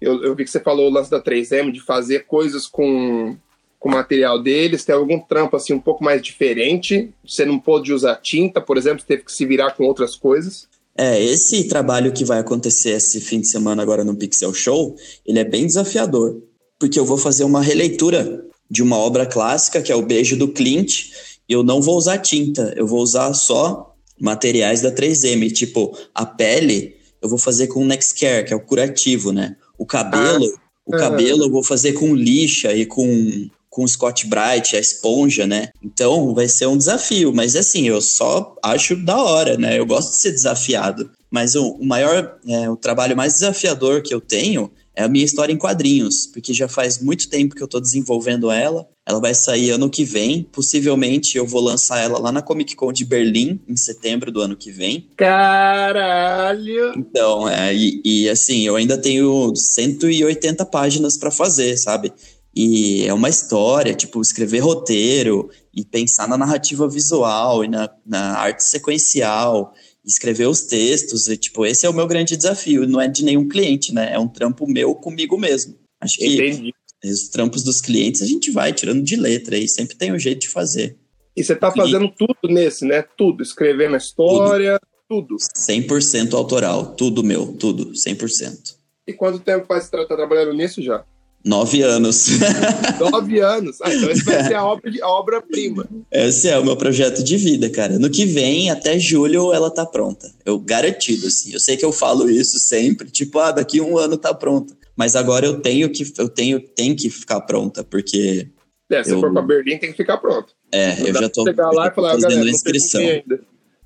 [0.05, 3.35] eu, eu vi que você falou o lance da 3M, de fazer coisas com,
[3.79, 4.85] com o material deles.
[4.85, 7.11] Tem algum trampo assim um pouco mais diferente?
[7.27, 10.67] Você não pôde usar tinta, por exemplo, você teve que se virar com outras coisas?
[10.97, 15.39] É, esse trabalho que vai acontecer esse fim de semana agora no Pixel Show, ele
[15.39, 16.41] é bem desafiador,
[16.79, 20.47] porque eu vou fazer uma releitura de uma obra clássica, que é o Beijo do
[20.47, 21.11] Clint,
[21.49, 26.25] e eu não vou usar tinta, eu vou usar só materiais da 3M, tipo, a
[26.25, 29.55] pele eu vou fazer com o Nextcare, que é o curativo, né?
[29.77, 34.73] O cabelo, ah, o cabelo eu vou fazer com lixa e com com Scott Bright,
[34.73, 35.67] a esponja, né?
[35.83, 39.77] Então vai ser um desafio, mas assim, eu só acho da hora, né?
[39.77, 41.11] Eu gosto de ser desafiado.
[41.29, 45.25] Mas o, o maior, é, o trabalho mais desafiador que eu tenho é a minha
[45.25, 48.87] história em quadrinhos, porque já faz muito tempo que eu estou desenvolvendo ela.
[49.05, 50.43] Ela vai sair ano que vem.
[50.43, 54.55] Possivelmente eu vou lançar ela lá na Comic Con de Berlim, em setembro do ano
[54.55, 55.09] que vem.
[55.17, 56.93] Caralho!
[56.97, 62.13] Então, é, e, e assim, eu ainda tenho 180 páginas para fazer, sabe?
[62.55, 68.37] E é uma história, tipo, escrever roteiro e pensar na narrativa visual e na, na
[68.37, 69.73] arte sequencial
[70.05, 71.27] escrever os textos.
[71.27, 72.87] E, tipo, esse é o meu grande desafio.
[72.87, 74.13] Não é de nenhum cliente, né?
[74.13, 75.75] É um trampo meu comigo mesmo.
[75.99, 76.73] Acho que Entendi.
[77.03, 80.41] os trampos dos clientes a gente vai tirando de letra e sempre tem um jeito
[80.41, 80.97] de fazer.
[81.35, 83.03] E você tá fazendo tudo nesse, né?
[83.17, 83.43] Tudo.
[83.43, 85.35] Escrevendo a história, tudo.
[85.35, 86.95] 100% autoral.
[86.95, 87.91] Tudo meu, tudo.
[87.91, 88.75] 100%.
[89.07, 91.05] E quanto tempo faz você tá trabalhando nisso já?
[91.45, 92.25] Nove anos.
[92.99, 93.77] Nove anos.
[93.81, 95.87] Ah, então esse vai ser a obra obra-prima.
[96.11, 97.99] Esse é o meu projeto de vida, cara.
[97.99, 100.31] No que vem, até julho, ela tá pronta.
[100.43, 101.53] Eu garantido, assim.
[101.53, 104.75] Eu sei que eu falo isso sempre, tipo, ah, daqui um ano tá pronta.
[104.97, 108.47] Mas agora eu tenho que, eu tenho, tem que ficar pronta, porque
[108.89, 110.47] É, se Eu- for pra Berlim, tem que ficar pronto.
[110.71, 113.01] é, Não eu já tô, chegar lá e falar, fazendo galera, a inscrição.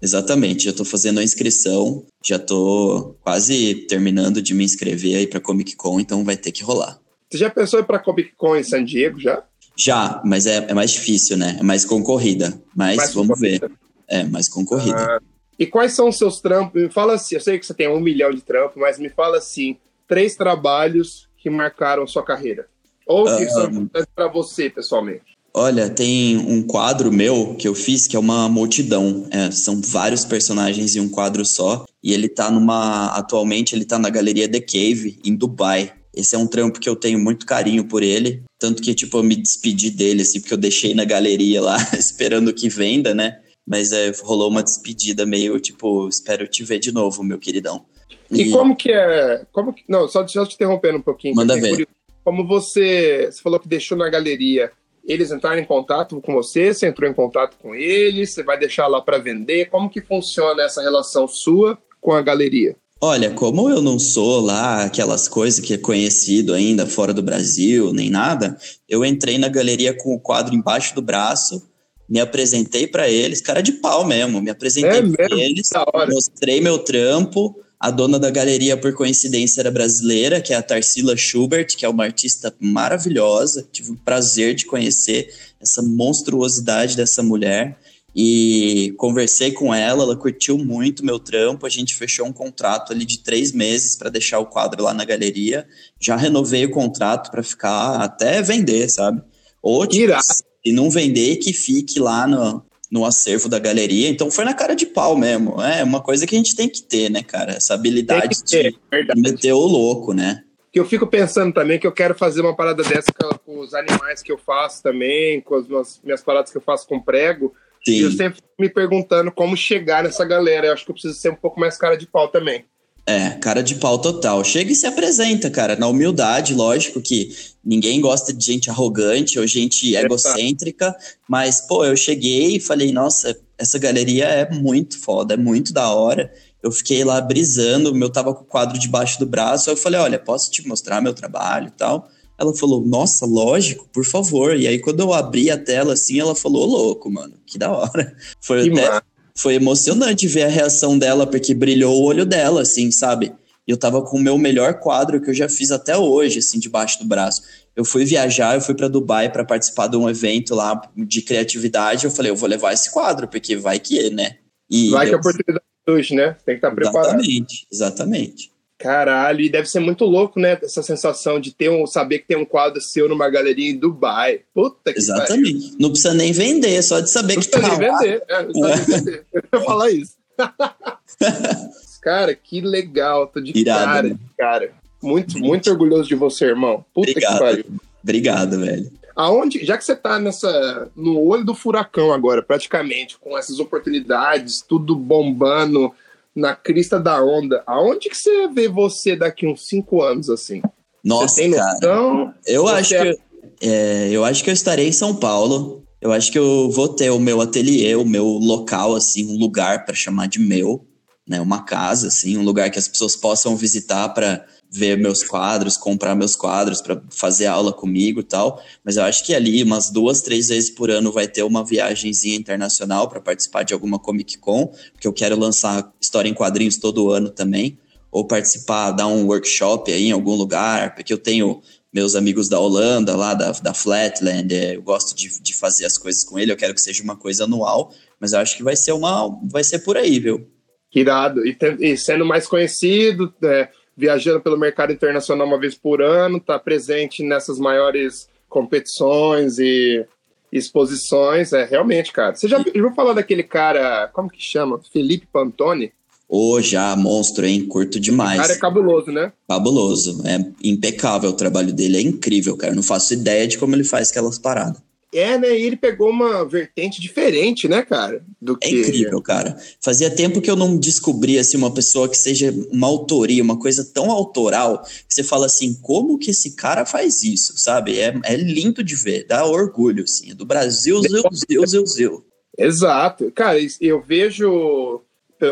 [0.02, 5.42] Exatamente, já tô fazendo a inscrição, já tô quase terminando de me inscrever aí pra
[5.42, 6.99] Comic Con, então vai ter que rolar.
[7.30, 9.44] Você já pensou em ir pra Comic Con em San Diego já?
[9.78, 11.58] Já, mas é, é mais difícil, né?
[11.60, 12.60] É mais concorrida.
[12.76, 13.68] Mas Mais vamos concorrida.
[13.68, 13.76] ver.
[14.08, 14.98] É, mais concorrida.
[14.98, 15.20] Ah,
[15.58, 16.82] e quais são os seus trampos?
[16.82, 19.38] Me fala assim, eu sei que você tem um milhão de trampos, mas me fala
[19.38, 22.68] assim, três trabalhos que marcaram sua carreira.
[23.06, 25.38] Ou que Ah, são importantes pra você, pessoalmente.
[25.54, 29.28] Olha, tem um quadro meu que eu fiz que é uma multidão.
[29.32, 31.86] É, são vários personagens em um quadro só.
[32.04, 33.08] E ele tá numa.
[33.08, 35.92] Atualmente ele tá na Galeria The Cave, em Dubai.
[36.14, 38.44] Esse é um trampo que eu tenho muito carinho por ele.
[38.58, 42.54] Tanto que, tipo, eu me despedi dele, assim, porque eu deixei na galeria lá, esperando
[42.54, 43.40] que venda, né?
[43.66, 47.86] Mas é, rolou uma despedida meio, tipo, espero te ver de novo, meu queridão.
[48.32, 49.46] E, como que é.
[49.52, 51.36] Como que, não, só, só te interrompendo um pouquinho.
[51.36, 51.70] Manda ver.
[51.70, 51.92] curioso.
[52.24, 53.30] Como você.
[53.32, 54.72] Você falou que deixou na galeria.
[55.06, 58.86] Eles entraram em contato com você, você entrou em contato com eles, você vai deixar
[58.86, 59.70] lá para vender.
[59.70, 62.76] Como que funciona essa relação sua com a galeria?
[63.02, 67.94] Olha, como eu não sou lá aquelas coisas que é conhecido ainda fora do Brasil,
[67.94, 68.58] nem nada,
[68.90, 71.64] eu entrei na galeria com o quadro embaixo do braço,
[72.10, 75.40] me apresentei pra eles, cara de pau mesmo, me apresentei É mesmo?
[75.40, 75.70] eles,
[76.10, 77.56] mostrei meu trampo.
[77.80, 81.90] A dona da galeria, por coincidência, era brasileira, que é a Tarsila Schubert, que é
[81.90, 83.66] uma artista maravilhosa.
[83.72, 87.80] Tive o prazer de conhecer essa monstruosidade dessa mulher.
[88.16, 91.66] E conversei com ela, ela curtiu muito meu trampo.
[91.66, 95.06] A gente fechou um contrato ali de três meses para deixar o quadro lá na
[95.06, 95.68] galeria.
[96.00, 99.22] Já renovei o contrato para ficar até vender, sabe?
[99.62, 104.10] Ou tipo, se não vender, que fique lá no, no acervo da galeria.
[104.10, 105.62] Então foi na cara de pau mesmo.
[105.62, 107.54] É uma coisa que a gente tem que ter, né, cara?
[107.54, 109.22] Essa habilidade ter, de verdade.
[109.22, 110.44] meter o louco, né?
[110.72, 113.74] que eu fico pensando também que eu quero fazer uma parada dessa com, com os
[113.74, 117.54] animais que eu faço também, com as minhas, minhas paradas que eu faço com prego.
[117.88, 118.18] E eu Sim.
[118.18, 120.68] sempre me perguntando como chegar nessa galera.
[120.68, 122.66] Eu acho que eu preciso ser um pouco mais cara de pau também.
[123.10, 124.44] É, cara de pau total.
[124.44, 129.48] Chega e se apresenta, cara, na humildade, lógico que ninguém gosta de gente arrogante ou
[129.48, 130.96] gente egocêntrica,
[131.28, 135.90] mas, pô, eu cheguei e falei, nossa, essa galeria é muito foda, é muito da
[135.90, 136.32] hora.
[136.62, 140.00] Eu fiquei lá brisando, eu tava com o quadro debaixo do braço, aí eu falei,
[140.00, 142.08] olha, posso te mostrar meu trabalho e tal?
[142.40, 144.56] Ela falou, nossa, lógico, por favor.
[144.56, 147.72] E aí, quando eu abri a tela assim, ela falou, "Ô, louco, mano, que da
[147.72, 148.16] hora.
[148.42, 149.02] Foi Que até
[149.38, 153.34] foi emocionante ver a reação dela, porque brilhou o olho dela, assim, sabe?
[153.68, 156.60] E eu tava com o meu melhor quadro que eu já fiz até hoje, assim,
[156.60, 157.42] debaixo do braço.
[157.76, 162.04] Eu fui viajar, eu fui para Dubai para participar de um evento lá de criatividade.
[162.06, 164.38] Eu falei, eu vou levar esse quadro, porque vai que, né?
[164.70, 166.36] E Vai que a eu- oportunidade surge, né?
[166.46, 167.06] Tem que estar preparado.
[167.22, 168.52] Exatamente, exatamente.
[168.80, 170.58] Caralho, e deve ser muito louco, né?
[170.64, 174.40] Essa sensação de ter um, saber que tem um quadro seu numa galeria em Dubai.
[174.54, 175.24] Puta que pariu.
[175.24, 175.76] Exatamente.
[175.78, 177.76] Não precisa nem vender, só de saber Não que tá nem lá.
[177.76, 178.24] vender.
[178.30, 179.26] É, não precisa nem vender.
[179.34, 180.14] Eu ia falar isso.
[182.02, 183.28] cara, que legal.
[183.28, 184.18] Tô de Irado, cara, né?
[184.38, 184.72] cara.
[185.04, 186.86] Muito, muito orgulhoso de você, irmão.
[186.94, 187.34] Puta Obrigado.
[187.34, 187.66] que pariu.
[188.02, 188.92] Obrigado, velho.
[189.14, 194.62] Aonde, já que você tá nessa no olho do furacão agora, praticamente, com essas oportunidades,
[194.62, 195.94] tudo bombando
[196.40, 200.62] na crista da onda, aonde que você vê você daqui uns cinco anos assim?
[201.04, 202.34] Nossa, cara.
[202.46, 203.20] Eu acho é- que
[203.62, 205.84] é, eu acho que eu estarei em São Paulo.
[206.02, 209.86] Eu acho que eu vou ter o meu ateliê, o meu local, assim, um lugar
[209.86, 210.86] para chamar de meu,
[211.28, 211.42] né?
[211.42, 216.16] Uma casa, assim, um lugar que as pessoas possam visitar para ver meus quadros, comprar
[216.16, 218.62] meus quadros, para fazer aula comigo e tal.
[218.84, 222.36] Mas eu acho que ali, umas duas, três vezes por ano, vai ter uma viagenzinha
[222.36, 227.12] internacional para participar de alguma Comic Con, porque eu quero lançar história em quadrinhos todo
[227.12, 227.78] ano também
[228.12, 231.62] ou participar, dar um workshop aí em algum lugar, porque eu tenho
[231.94, 235.98] meus amigos da Holanda, lá da, da Flatland, é, eu gosto de, de fazer as
[235.98, 238.76] coisas com ele, eu quero que seja uma coisa anual, mas eu acho que vai
[238.76, 240.48] ser uma, vai ser por aí, viu?
[240.94, 241.42] Irado.
[241.46, 246.58] E, e sendo mais conhecido, é, viajando pelo mercado internacional uma vez por ano, tá
[246.58, 250.06] presente nessas maiores competições e
[250.52, 251.52] exposições.
[251.52, 252.34] É, realmente, cara.
[252.34, 254.80] Você já viu falar daquele cara, como que chama?
[254.94, 255.92] Felipe Pantone?
[256.30, 257.68] Ô, oh, já, monstro, hein?
[257.68, 258.40] Curto demais.
[258.40, 259.34] O cara é cabuloso, né?
[259.50, 260.22] Cabuloso.
[260.26, 262.74] É impecável o trabalho dele, é incrível, cara.
[262.74, 264.82] Não faço ideia de como ele faz aquelas paradas.
[265.14, 265.58] É, né?
[265.58, 268.24] E ele pegou uma vertente diferente, né, cara?
[268.40, 268.76] Do é que...
[268.76, 269.58] É incrível, cara.
[269.82, 273.84] Fazia tempo que eu não descobria assim, uma pessoa que seja uma autoria, uma coisa
[273.84, 278.00] tão autoral, que você fala assim, como que esse cara faz isso, sabe?
[278.00, 280.32] É, é lindo de ver, dá orgulho, assim.
[280.32, 282.26] É do Brasil, zeu, zeu, zeu, zeu.
[282.58, 283.32] Exato.
[283.32, 285.02] Cara, eu vejo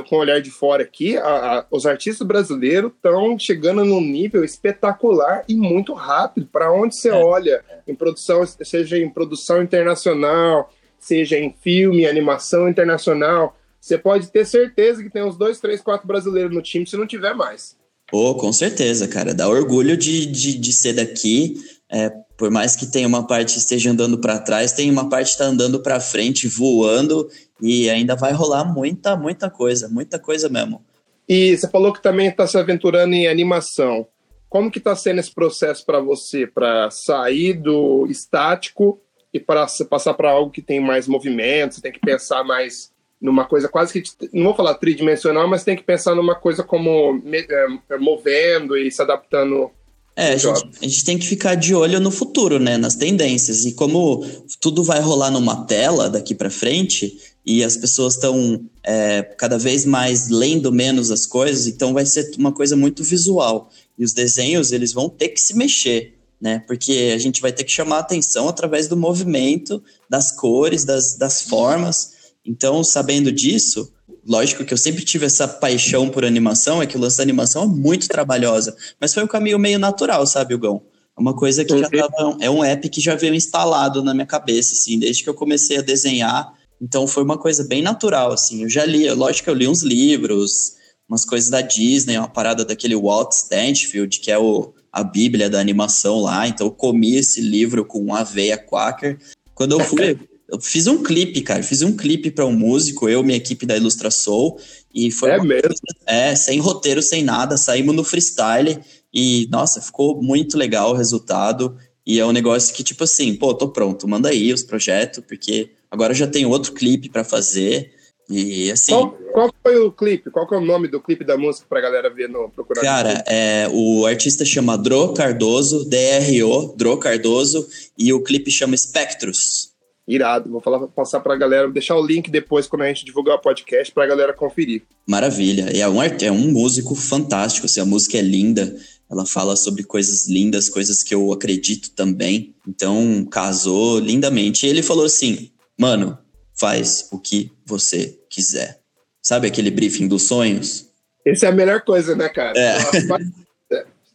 [0.08, 4.43] com o olhar de fora aqui, a, a, os artistas brasileiros estão chegando num nível
[4.43, 6.47] espetacular e muito rápido.
[6.52, 7.13] Para onde você é.
[7.13, 14.45] olha, em produção, seja em produção internacional, seja em filme, animação internacional, você pode ter
[14.45, 17.78] certeza que tem uns dois, três, quatro brasileiros no time, se não tiver mais.
[18.12, 19.34] Oh, com certeza, cara.
[19.34, 21.56] Dá orgulho de, de, de ser daqui.
[21.89, 25.45] É, por mais que tenha uma parte esteja andando para trás, tem uma parte está
[25.45, 27.30] andando para frente, voando,
[27.62, 30.84] e ainda vai rolar muita, muita coisa, muita coisa mesmo.
[31.28, 34.08] E você falou que também está se aventurando em animação.
[34.50, 39.02] Como que está sendo esse processo para você, para sair do estático
[39.34, 43.45] e para passar para algo que tem mais movimento, você tem que pensar mais numa
[43.45, 47.97] coisa quase que, não vou falar tridimensional, mas tem que pensar numa coisa como é,
[47.97, 49.71] movendo e se adaptando
[50.17, 52.75] é, a gente, a gente, tem que ficar de olho no futuro, né?
[52.75, 53.65] Nas tendências.
[53.65, 54.25] E como
[54.60, 59.86] tudo vai rolar numa tela daqui para frente, e as pessoas estão é, cada vez
[59.86, 63.69] mais lendo menos as coisas, então vai ser uma coisa muito visual.
[63.95, 66.63] E os desenhos, eles vão ter que se mexer, né?
[66.65, 71.15] Porque a gente vai ter que chamar a atenção através do movimento, das cores, das,
[71.15, 72.13] das formas.
[72.43, 73.93] Então, sabendo disso,
[74.27, 77.63] lógico que eu sempre tive essa paixão por animação, é que o lance da animação
[77.63, 80.83] é muito trabalhosa, mas foi um caminho meio natural, sabe, Hugão?
[81.17, 84.25] É uma coisa que já tava, é um app que já veio instalado na minha
[84.25, 88.63] cabeça, assim, desde que eu comecei a desenhar, então foi uma coisa bem natural, assim,
[88.63, 90.75] eu já li, lógico que eu li uns livros,
[91.07, 95.59] umas coisas da Disney, uma parada daquele Walt Stanfield, que é o, a bíblia da
[95.59, 99.17] animação lá, então eu comi esse livro com uma veia quaker,
[99.55, 100.19] quando eu fui...
[100.49, 101.62] Eu fiz um clipe, cara.
[101.62, 104.60] Fiz um clipe para um músico, eu, minha equipe da Ilustra Soul.
[104.93, 105.31] E foi.
[105.31, 105.62] É mesmo?
[105.62, 107.57] Coisa, é, sem roteiro, sem nada.
[107.57, 108.79] Saímos no freestyle.
[109.13, 111.77] E, nossa, ficou muito legal o resultado.
[112.05, 115.71] E é um negócio que, tipo assim, pô, tô pronto, manda aí os projetos, porque
[115.91, 117.91] agora já tem outro clipe para fazer.
[118.29, 118.93] E assim.
[118.93, 120.31] Qual, qual, foi o clipe?
[120.31, 122.81] Qual que é o nome do clipe da música pra galera ver no procurar?
[122.81, 129.75] Cara, é, o artista chama Dro Cardoso, D-R-O, Dro Cardoso, e o clipe chama Spectros.
[130.07, 130.49] Irado.
[130.49, 133.93] Vou falar, passar pra galera, deixar o link depois quando a gente divulgar o podcast
[133.93, 134.83] pra galera conferir.
[135.05, 135.69] Maravilha.
[135.75, 138.75] É um, é um músico fantástico, assim, a música é linda.
[139.11, 142.55] Ela fala sobre coisas lindas, coisas que eu acredito também.
[142.67, 144.65] Então, casou lindamente.
[144.65, 146.17] E ele falou assim: mano,
[146.53, 148.79] faz o que você quiser.
[149.21, 150.87] Sabe aquele briefing dos sonhos?
[151.25, 152.57] Essa é a melhor coisa, né, cara?
[152.57, 152.77] É.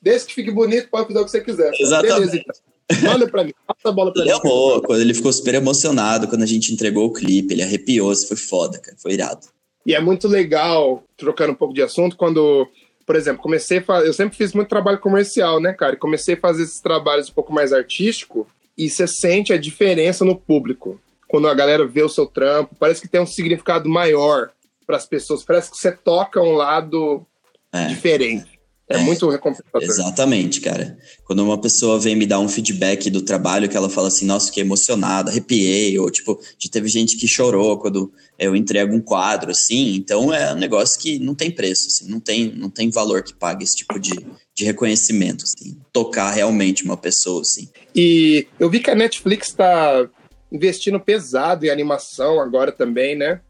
[0.01, 1.71] Desde que fique bonito, pode fazer o que você quiser.
[1.79, 2.15] Exatamente.
[2.15, 2.72] Beleza, então.
[3.03, 4.39] Manda pra mim, passa a bola pra ele mim.
[4.39, 8.13] Ele amou, quando ele ficou super emocionado quando a gente entregou o clipe, ele arrepiou,
[8.13, 9.47] isso foi foda, cara, foi irado.
[9.87, 12.69] E é muito legal, trocando um pouco de assunto, quando,
[13.07, 16.35] por exemplo, comecei a fazer, eu sempre fiz muito trabalho comercial, né, cara, e comecei
[16.35, 21.01] a fazer esses trabalhos um pouco mais artístico, e você sente a diferença no público.
[21.29, 24.51] Quando a galera vê o seu trampo, parece que tem um significado maior
[24.87, 27.27] para as pessoas, parece que você toca um lado
[27.73, 27.87] é.
[27.87, 28.52] diferente.
[28.93, 29.83] É, é, muito recompensador.
[29.83, 30.99] Exatamente, cara.
[31.25, 34.47] Quando uma pessoa vem me dar um feedback do trabalho, que ela fala assim, nossa,
[34.47, 39.51] fiquei emocionada, arrepiei, ou tipo, já teve gente que chorou quando eu entrego um quadro,
[39.51, 43.23] assim, então é um negócio que não tem preço, assim, não tem, não tem valor
[43.23, 44.15] que pague esse tipo de,
[44.55, 47.69] de reconhecimento, assim, tocar realmente uma pessoa, assim.
[47.95, 50.09] E eu vi que a Netflix está
[50.51, 53.41] investindo pesado em animação agora também, né?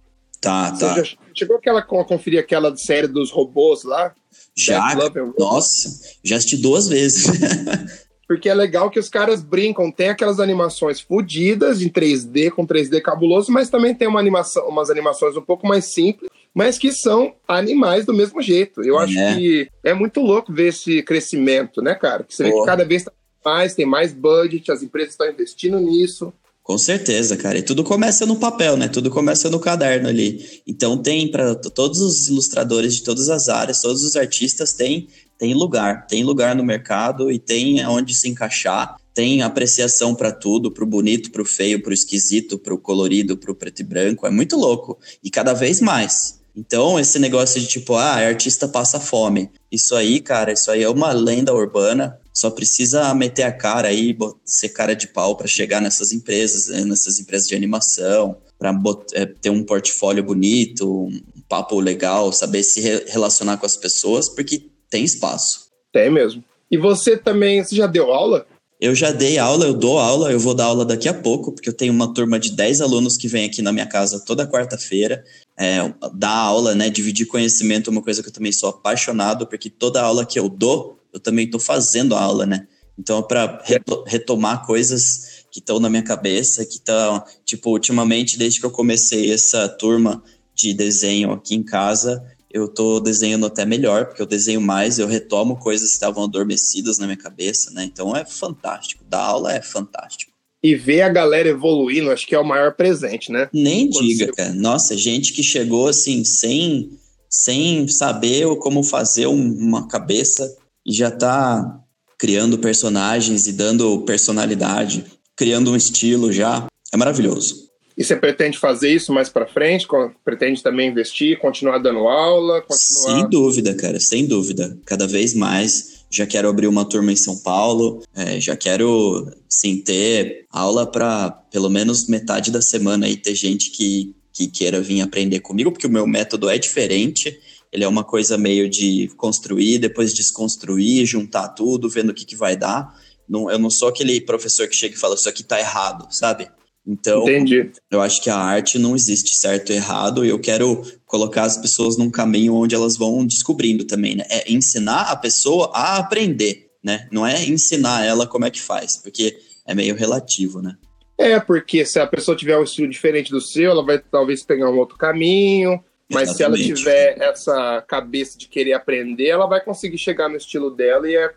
[0.43, 1.23] Tá, Você tá.
[1.33, 4.13] chegou aquela, a conferir aquela série dos robôs lá?
[4.57, 4.93] Já,
[5.39, 5.89] nossa,
[6.25, 7.27] já assisti duas vezes.
[8.27, 13.01] Porque é legal que os caras brincam, tem aquelas animações fodidas em 3D, com 3D
[13.01, 17.35] cabuloso, mas também tem uma animação, umas animações um pouco mais simples, mas que são
[17.47, 18.83] animais do mesmo jeito.
[18.83, 19.35] Eu acho é.
[19.35, 22.25] que é muito louco ver esse crescimento, né, cara?
[22.25, 22.55] Que você Porra.
[22.55, 23.13] vê que cada vez tá
[23.45, 26.33] mais, tem mais budget, as empresas estão investindo nisso.
[26.63, 27.59] Com certeza, cara.
[27.59, 28.87] E tudo começa no papel, né?
[28.87, 30.63] Tudo começa no caderno ali.
[30.67, 35.09] Então tem para todos os ilustradores de todas as áreas, todos os artistas têm
[35.43, 38.95] tem lugar, tem lugar no mercado e tem onde se encaixar.
[39.13, 42.79] Tem apreciação para tudo, para o bonito, para o feio, para o esquisito, para o
[42.79, 44.25] colorido, para o preto e branco.
[44.25, 45.01] É muito louco.
[45.21, 46.41] E cada vez mais.
[46.55, 49.51] Então, esse negócio de tipo, ah, artista passa fome.
[49.71, 52.19] Isso aí, cara, isso aí é uma lenda urbana.
[52.33, 56.85] Só precisa meter a cara aí, ser cara de pau para chegar nessas empresas, né,
[56.85, 58.75] nessas empresas de animação, para
[59.13, 64.29] é, ter um portfólio bonito, um papo legal, saber se re relacionar com as pessoas,
[64.29, 65.67] porque tem espaço.
[65.93, 66.45] Tem mesmo.
[66.71, 68.47] E você também, você já deu aula?
[68.81, 71.69] Eu já dei aula, eu dou aula, eu vou dar aula daqui a pouco, porque
[71.69, 75.23] eu tenho uma turma de 10 alunos que vem aqui na minha casa toda quarta-feira.
[75.59, 76.89] É, dar aula, né?
[76.91, 80.49] Dividir conhecimento é uma coisa que eu também sou apaixonado, porque toda aula que eu
[80.49, 82.67] dou, eu também estou fazendo aula, né?
[82.99, 83.63] Então, para
[84.07, 89.33] retomar coisas que estão na minha cabeça, que estão, tipo, ultimamente, desde que eu comecei
[89.33, 90.23] essa turma
[90.55, 95.07] de desenho aqui em casa, eu tô desenhando até melhor, porque eu desenho mais, eu
[95.07, 97.85] retomo coisas que estavam adormecidas na minha cabeça, né?
[97.85, 99.03] Então é fantástico.
[99.09, 100.32] Dar aula é fantástico.
[100.63, 103.49] E ver a galera evoluindo, acho que é o maior presente, né?
[103.53, 104.33] Nem Quando diga, você...
[104.33, 104.55] cara.
[104.55, 106.91] Nossa, gente que chegou assim, sem,
[107.29, 110.49] sem saber como fazer uma cabeça
[110.87, 111.81] e já tá
[112.17, 115.05] criando personagens e dando personalidade,
[115.37, 116.67] criando um estilo já.
[116.93, 117.63] É maravilhoso.
[117.99, 119.87] E você pretende fazer isso mais para frente?
[120.25, 122.63] Pretende também investir, continuar dando aula?
[122.63, 123.21] Continuar...
[123.21, 124.79] Sem dúvida, cara, sem dúvida.
[124.87, 125.92] Cada vez mais.
[126.13, 128.03] Já quero abrir uma turma em São Paulo.
[128.15, 133.71] É, já quero, sim, ter aula para pelo menos metade da semana e ter gente
[133.71, 137.41] que, que queira vir aprender comigo, porque o meu método é diferente.
[137.73, 142.37] Ele é uma coisa meio de construir, depois desconstruir, juntar tudo, vendo o que, que
[142.37, 142.95] vai dar.
[143.27, 146.51] Não, eu não sou aquele professor que chega e fala, isso aqui tá errado, sabe?
[146.87, 147.71] Então, Entendi.
[147.91, 151.57] eu acho que a arte não existe certo e errado, e eu quero colocar as
[151.57, 154.25] pessoas num caminho onde elas vão descobrindo também, né?
[154.29, 157.09] É ensinar a pessoa a aprender, né?
[157.13, 160.77] Não é ensinar ela como é que faz, porque é meio relativo, né?
[161.17, 164.69] É, porque se a pessoa tiver um estilo diferente do seu, ela vai talvez pegar
[164.69, 165.81] um outro caminho,
[166.11, 166.65] mas Exatamente.
[166.65, 171.09] se ela tiver essa cabeça de querer aprender, ela vai conseguir chegar no estilo dela
[171.09, 171.31] e, é,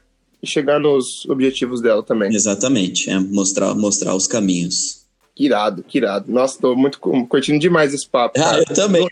[0.43, 2.33] chegar nos objetivos dela também.
[2.33, 5.04] Exatamente, é mostrar, mostrar os caminhos.
[5.35, 6.31] Que irado, que irado.
[6.31, 8.39] Nossa, tô muito curtindo demais esse papo.
[8.39, 9.05] Ah, eu também.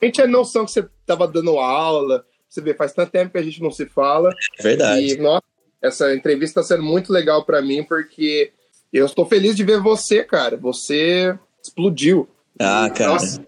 [0.00, 2.24] A gente tinha noção que você tava dando aula.
[2.48, 4.34] Você vê, faz tanto tempo que a gente não se fala.
[4.58, 5.14] É verdade.
[5.14, 5.44] E, nossa,
[5.80, 8.52] essa entrevista está sendo muito legal para mim, porque
[8.92, 10.56] eu estou feliz de ver você, cara.
[10.56, 12.28] Você explodiu.
[12.58, 13.12] Ah, cara.
[13.12, 13.42] Nossa,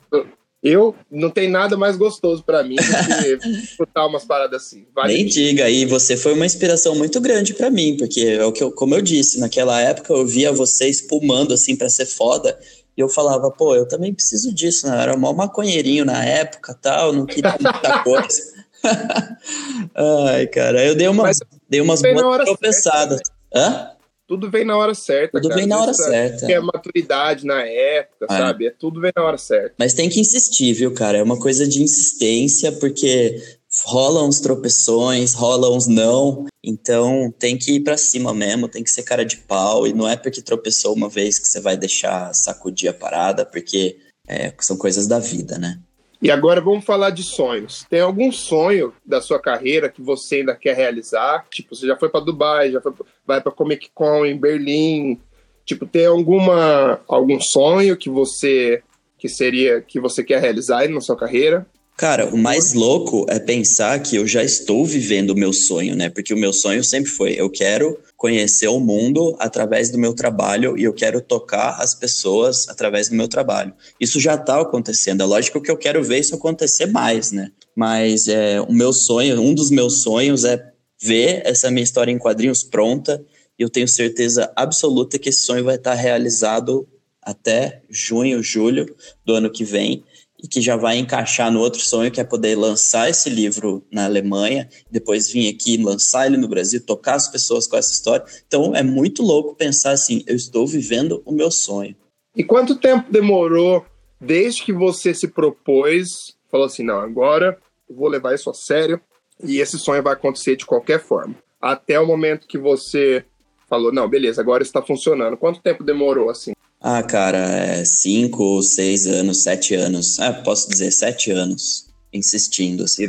[0.64, 4.86] eu não tem nada mais gostoso para mim do que escutar umas paradas assim.
[4.94, 8.50] Vale Nem diga, e você foi uma inspiração muito grande para mim, porque é o
[8.50, 12.58] que eu, como eu disse, naquela época eu via você espumando assim para ser foda,
[12.96, 14.96] e eu falava, pô, eu também preciso disso, né?
[14.96, 18.54] Eu era mó maconheirinho na época, tal, não queria muita coisa.
[19.94, 23.18] Ai, cara, eu dei uma Mas dei umas boas tropeçadas.
[23.18, 23.60] Certa, né?
[23.60, 23.93] Hã?
[24.26, 25.38] Tudo vem na hora certa.
[25.38, 25.60] Tudo cara.
[25.60, 26.50] vem na hora certa.
[26.50, 28.36] É a maturidade na época, é.
[28.36, 28.66] sabe?
[28.66, 29.74] É tudo vem na hora certa.
[29.78, 31.18] Mas tem que insistir, viu, cara?
[31.18, 33.42] É uma coisa de insistência, porque
[33.84, 36.46] rola uns tropeções, rola uns não.
[36.62, 39.86] Então tem que ir para cima mesmo, tem que ser cara de pau.
[39.86, 43.98] E não é porque tropeçou uma vez que você vai deixar sacudir a parada, porque
[44.26, 45.78] é, são coisas da vida, né?
[46.24, 47.84] E agora vamos falar de sonhos.
[47.84, 51.44] Tem algum sonho da sua carreira que você ainda quer realizar?
[51.50, 52.94] Tipo, você já foi para Dubai, já foi,
[53.26, 55.20] vai para Comic Con em Berlim.
[55.66, 58.82] Tipo, tem alguma algum sonho que você
[59.18, 61.66] que seria que você quer realizar na sua carreira?
[61.96, 66.10] Cara, o mais louco é pensar que eu já estou vivendo o meu sonho, né?
[66.10, 70.76] Porque o meu sonho sempre foi: eu quero conhecer o mundo através do meu trabalho
[70.76, 73.72] e eu quero tocar as pessoas através do meu trabalho.
[74.00, 75.22] Isso já está acontecendo.
[75.22, 77.52] É lógico que eu quero ver isso acontecer mais, né?
[77.76, 82.18] Mas é, o meu sonho, um dos meus sonhos é ver essa minha história em
[82.18, 83.24] quadrinhos pronta.
[83.56, 86.88] E eu tenho certeza absoluta que esse sonho vai estar realizado
[87.22, 90.02] até junho, julho do ano que vem
[90.44, 94.04] e que já vai encaixar no outro sonho, que é poder lançar esse livro na
[94.04, 98.26] Alemanha, depois vir aqui lançar ele no Brasil, tocar as pessoas com essa história.
[98.46, 101.96] Então é muito louco pensar assim, eu estou vivendo o meu sonho.
[102.36, 103.86] E quanto tempo demorou
[104.20, 109.00] desde que você se propôs, falou assim, não, agora eu vou levar isso a sério
[109.42, 113.24] e esse sonho vai acontecer de qualquer forma, até o momento que você
[113.66, 115.38] falou, não, beleza, agora está funcionando.
[115.38, 116.52] Quanto tempo demorou assim?
[116.86, 120.20] Ah, cara, é cinco, seis anos, sete anos.
[120.20, 123.08] Ah, posso dizer sete anos insistindo, assim.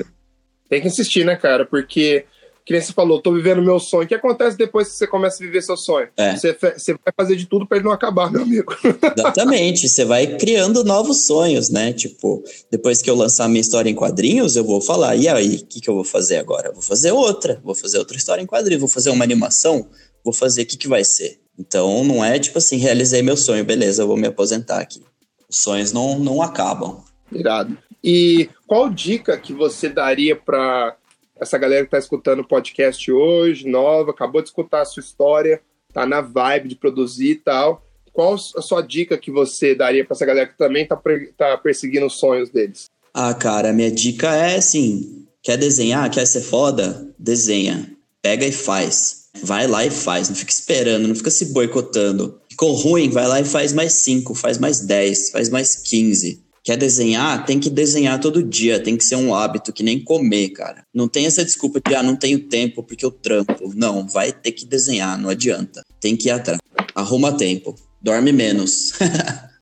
[0.70, 1.66] Tem que insistir, né, cara?
[1.66, 2.24] Porque,
[2.66, 4.06] que nem você falou, tô vivendo meu sonho.
[4.06, 6.08] O que acontece depois que você começa a viver seu sonho?
[6.16, 6.38] É.
[6.38, 8.74] Você, você vai fazer de tudo para ele não acabar, meu amigo.
[9.18, 9.90] Exatamente.
[9.90, 11.92] Você vai criando novos sonhos, né?
[11.92, 15.66] Tipo, depois que eu lançar minha história em quadrinhos, eu vou falar, e aí, o
[15.66, 16.72] que, que eu vou fazer agora?
[16.72, 17.60] Vou fazer outra.
[17.62, 18.80] Vou fazer outra história em quadrinhos.
[18.80, 19.86] Vou fazer uma animação.
[20.24, 21.42] Vou fazer, o que, que vai ser?
[21.58, 25.02] Então não é tipo assim, realizei meu sonho, beleza, eu vou me aposentar aqui.
[25.50, 27.04] Os sonhos não, não acabam.
[27.32, 27.78] Irado.
[28.04, 30.96] E qual dica que você daria para
[31.40, 35.62] essa galera que está escutando o podcast hoje, nova, acabou de escutar a sua história,
[35.94, 37.84] tá na vibe de produzir e tal?
[38.14, 41.00] Qual a sua dica que você daria para essa galera que também está
[41.38, 42.86] tá perseguindo os sonhos deles?
[43.14, 47.14] Ah, cara, minha dica é assim: quer desenhar, quer ser foda?
[47.20, 47.92] Desenha.
[48.22, 49.25] Pega e faz.
[49.44, 50.30] Vai lá e faz.
[50.30, 52.40] Não fica esperando, não fica se boicotando.
[52.50, 56.42] Ficou ruim, vai lá e faz mais cinco, faz mais dez, faz mais quinze.
[56.64, 57.46] Quer desenhar?
[57.46, 60.84] Tem que desenhar todo dia, tem que ser um hábito, que nem comer, cara.
[60.92, 63.72] Não tem essa desculpa de, ah, não tenho tempo porque eu trampo.
[63.76, 65.84] Não, vai ter que desenhar, não adianta.
[66.00, 66.60] Tem que ir atrás.
[66.96, 67.76] Arruma tempo.
[68.02, 68.94] Dorme menos.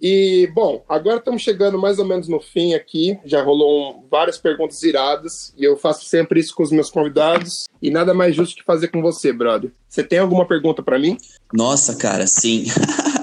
[0.00, 3.18] E, bom, agora estamos chegando mais ou menos no fim aqui.
[3.24, 5.52] Já rolou um, várias perguntas iradas.
[5.58, 7.64] E eu faço sempre isso com os meus convidados.
[7.82, 9.70] E nada mais justo que fazer com você, brother.
[9.88, 11.18] Você tem alguma pergunta para mim?
[11.52, 12.64] Nossa, cara, sim.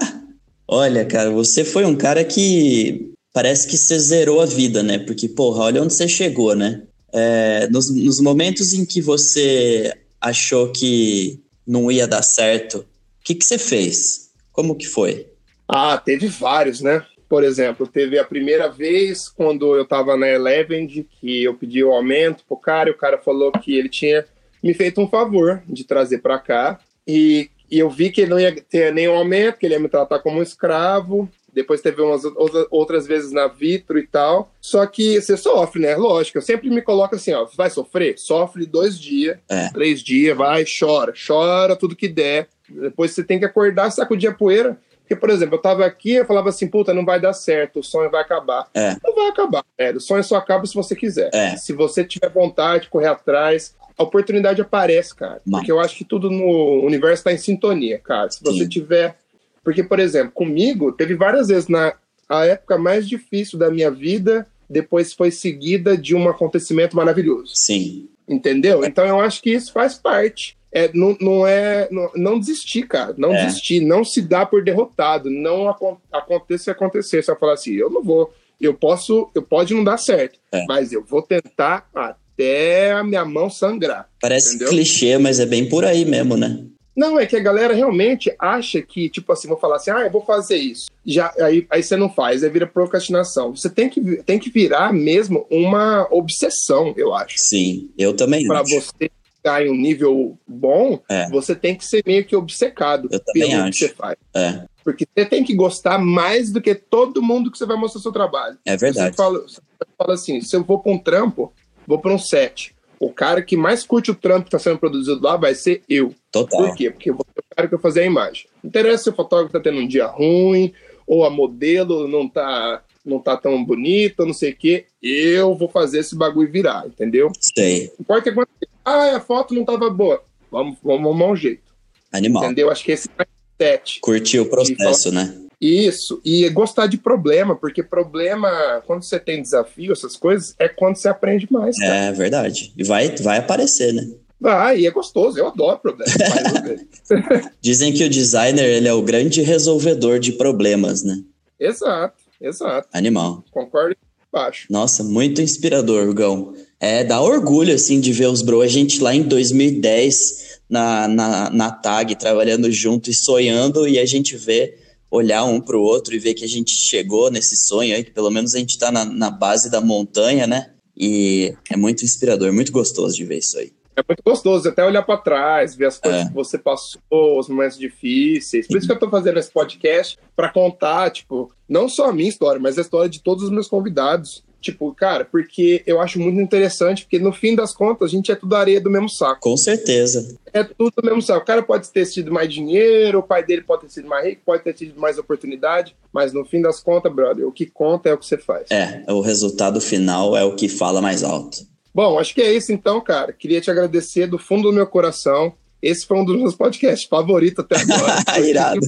[0.68, 4.98] olha, cara, você foi um cara que parece que você zerou a vida, né?
[4.98, 6.82] Porque, porra, olha onde você chegou, né?
[7.12, 12.84] É, nos, nos momentos em que você achou que não ia dar certo, o
[13.24, 14.30] que, que você fez?
[14.52, 15.26] Como que foi?
[15.68, 17.04] Ah, teve vários, né?
[17.28, 21.92] Por exemplo, teve a primeira vez quando eu tava na Eleven, que eu pedi o
[21.92, 24.24] aumento pro cara, e o cara falou que ele tinha
[24.62, 26.80] me feito um favor de trazer para cá.
[27.06, 29.88] E, e, eu vi que ele não ia ter nenhum aumento, que ele ia me
[29.88, 31.28] tratar como um escravo.
[31.52, 32.22] Depois teve umas
[32.70, 34.52] outras vezes na Vitro e tal.
[34.60, 35.96] Só que você sofre, né?
[35.96, 38.18] Lógico, eu sempre me coloco assim, ó, vai sofrer?
[38.18, 39.68] Sofre dois dias, é.
[39.70, 42.48] três dias, vai, chora, chora tudo que der.
[42.68, 44.78] Depois você tem que acordar, sacudir a poeira
[45.08, 47.82] porque, por exemplo, eu tava aqui e falava assim, puta, não vai dar certo, o
[47.82, 48.68] sonho vai acabar.
[48.74, 48.94] É.
[49.02, 49.96] Não vai acabar, velho.
[49.96, 51.30] O sonho só acaba se você quiser.
[51.32, 51.56] É.
[51.56, 55.40] Se você tiver vontade, correr atrás, a oportunidade aparece, cara.
[55.46, 55.60] Mas...
[55.60, 58.30] Porque eu acho que tudo no universo tá em sintonia, cara.
[58.30, 58.68] Se você Sim.
[58.68, 59.16] tiver.
[59.64, 61.94] Porque, por exemplo, comigo, teve várias vezes na
[62.28, 67.52] a época mais difícil da minha vida, depois foi seguida de um acontecimento maravilhoso.
[67.54, 68.10] Sim.
[68.28, 68.84] Entendeu?
[68.84, 73.14] Então eu acho que isso faz parte é, não, não é não, não, desistir, cara.
[73.16, 73.46] Não é.
[73.46, 75.30] desistir, não se dá por derrotado.
[75.30, 77.22] Não aconteça se acontecer.
[77.22, 78.32] Só falar assim, eu não vou.
[78.60, 80.64] Eu posso, eu pode não dar certo, é.
[80.66, 84.08] mas eu vou tentar até a minha mão sangrar.
[84.20, 84.70] Parece entendeu?
[84.70, 86.64] clichê, mas é bem por aí mesmo, né?
[86.98, 90.10] Não, é que a galera realmente acha que, tipo assim, vou falar assim, ah, eu
[90.10, 90.86] vou fazer isso.
[91.06, 93.54] Já, aí, aí você não faz, aí vira procrastinação.
[93.54, 97.36] Você tem que, tem que virar mesmo uma obsessão, eu acho.
[97.38, 99.08] Sim, eu também Para você
[99.38, 101.28] chegar em um nível bom, é.
[101.30, 103.70] você tem que ser meio que obcecado Eu pelo acho.
[103.70, 104.16] que você faz.
[104.34, 104.64] É.
[104.84, 108.12] Porque você tem que gostar mais do que todo mundo que você vai mostrar seu
[108.12, 108.56] trabalho.
[108.64, 109.10] É verdade.
[109.10, 109.60] Você fala, você
[109.96, 111.52] fala assim: se eu vou para um trampo,
[111.86, 112.74] vou para um set.
[113.00, 116.14] O cara que mais curte o trampo que está sendo produzido lá vai ser eu.
[116.32, 116.58] Total.
[116.58, 116.90] Por quê?
[116.90, 118.46] Porque eu vou ser o cara que vai fazer a imagem.
[118.62, 120.72] Não interessa se o fotógrafo está tendo um dia ruim,
[121.06, 124.86] ou a modelo não está não tá tão bonita, não sei o quê.
[125.02, 127.30] Eu vou fazer esse bagulho virar, entendeu?
[127.54, 127.92] Sei.
[128.06, 128.68] Pode acontecer.
[128.84, 130.22] Ah, a foto não tava boa.
[130.50, 131.68] Vamos, vamos arrumar um jeito.
[132.12, 132.44] Animal.
[132.44, 132.70] Entendeu?
[132.70, 135.34] Acho que esse é o Curtir o processo, né?
[135.60, 140.96] Isso, e gostar de problema, porque problema, quando você tem desafio, essas coisas, é quando
[140.96, 141.76] você aprende mais.
[141.76, 141.94] Cara.
[141.94, 142.72] É verdade.
[142.76, 144.08] E vai, vai aparecer, né?
[144.40, 146.12] Vai, e é gostoso, eu adoro problema.
[147.60, 151.20] Dizem que o designer ele é o grande resolvedor de problemas, né?
[151.58, 152.17] Exato.
[152.40, 152.88] Exato.
[152.92, 153.44] Animal.
[153.50, 153.96] Concordo
[154.32, 154.66] baixo.
[154.70, 156.54] Nossa, muito inspirador, Gão.
[156.78, 158.60] É, dá orgulho, assim, de ver os bro.
[158.60, 164.06] A gente lá em 2010, na, na, na TAG, trabalhando junto e sonhando, e a
[164.06, 164.78] gente vê,
[165.10, 168.30] olhar um pro outro e ver que a gente chegou nesse sonho aí, que pelo
[168.30, 170.70] menos a gente tá na, na base da montanha, né?
[170.96, 173.72] E é muito inspirador, muito gostoso de ver isso aí.
[173.98, 176.28] É muito gostoso até olhar para trás, ver as coisas é.
[176.28, 178.68] que você passou, os momentos difíceis.
[178.68, 182.28] Por isso que eu tô fazendo esse podcast para contar, tipo, não só a minha
[182.28, 184.44] história, mas a história de todos os meus convidados.
[184.60, 188.36] Tipo, cara, porque eu acho muito interessante, porque no fim das contas a gente é
[188.36, 189.40] tudo areia do mesmo saco.
[189.40, 190.36] Com certeza.
[190.52, 191.42] É tudo do mesmo saco.
[191.42, 194.42] O cara pode ter tido mais dinheiro, o pai dele pode ter sido mais rico,
[194.44, 198.14] pode ter tido mais oportunidade, mas no fim das contas, brother, o que conta é
[198.14, 198.70] o que você faz.
[198.70, 201.66] É, o resultado final é o que fala mais alto.
[201.94, 203.32] Bom, acho que é isso então, cara.
[203.32, 205.54] Queria te agradecer do fundo do meu coração.
[205.80, 208.16] Esse foi um dos meus podcasts favoritos até agora.
[208.44, 208.80] Irado.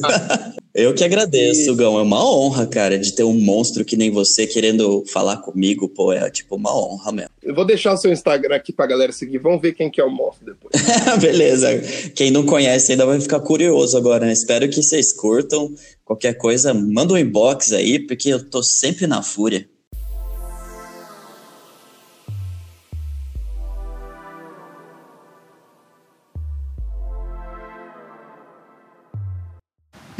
[0.74, 1.74] Eu que agradeço, e...
[1.76, 1.98] Gão.
[1.98, 5.88] É uma honra, cara, de ter um monstro que nem você querendo falar comigo.
[5.88, 7.30] Pô, é tipo uma honra mesmo.
[7.42, 9.38] Eu vou deixar o seu Instagram aqui pra galera seguir.
[9.38, 10.74] Vamos ver quem que é o monstro depois.
[11.20, 11.80] Beleza.
[12.14, 14.32] Quem não conhece ainda vai ficar curioso agora, né?
[14.32, 15.72] Espero que vocês curtam.
[16.04, 19.68] Qualquer coisa, manda um inbox aí, porque eu tô sempre na fúria.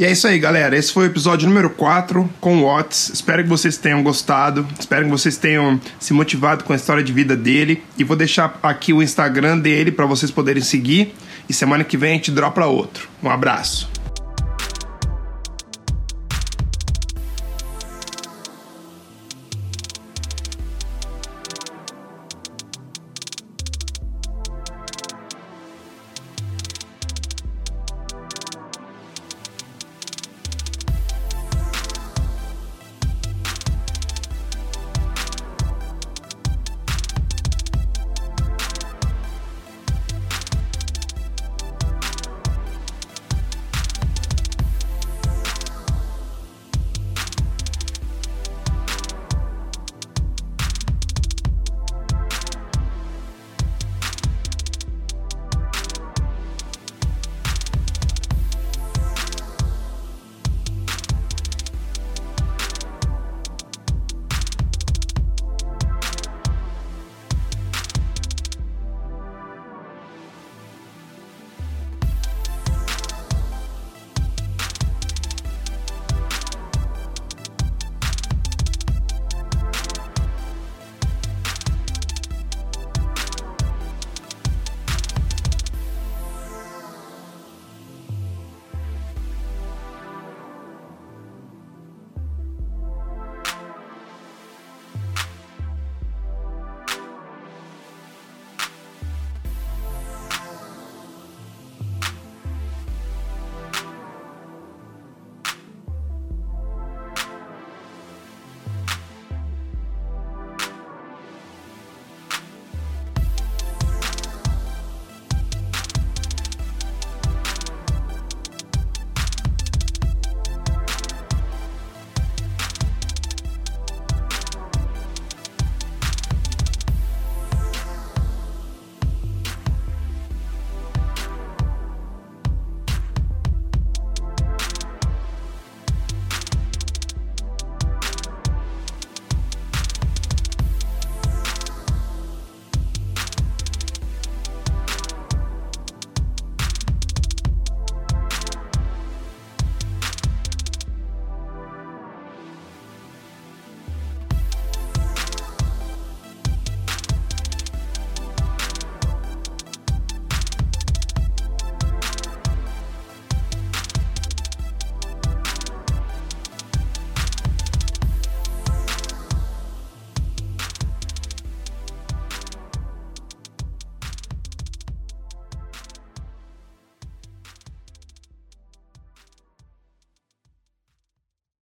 [0.01, 0.75] E é isso aí, galera.
[0.75, 3.11] Esse foi o episódio número 4 com o Watts.
[3.13, 4.67] Espero que vocês tenham gostado.
[4.79, 7.83] Espero que vocês tenham se motivado com a história de vida dele.
[7.99, 11.13] E vou deixar aqui o Instagram dele para vocês poderem seguir.
[11.47, 13.07] E semana que vem a gente dropa outro.
[13.21, 13.90] Um abraço.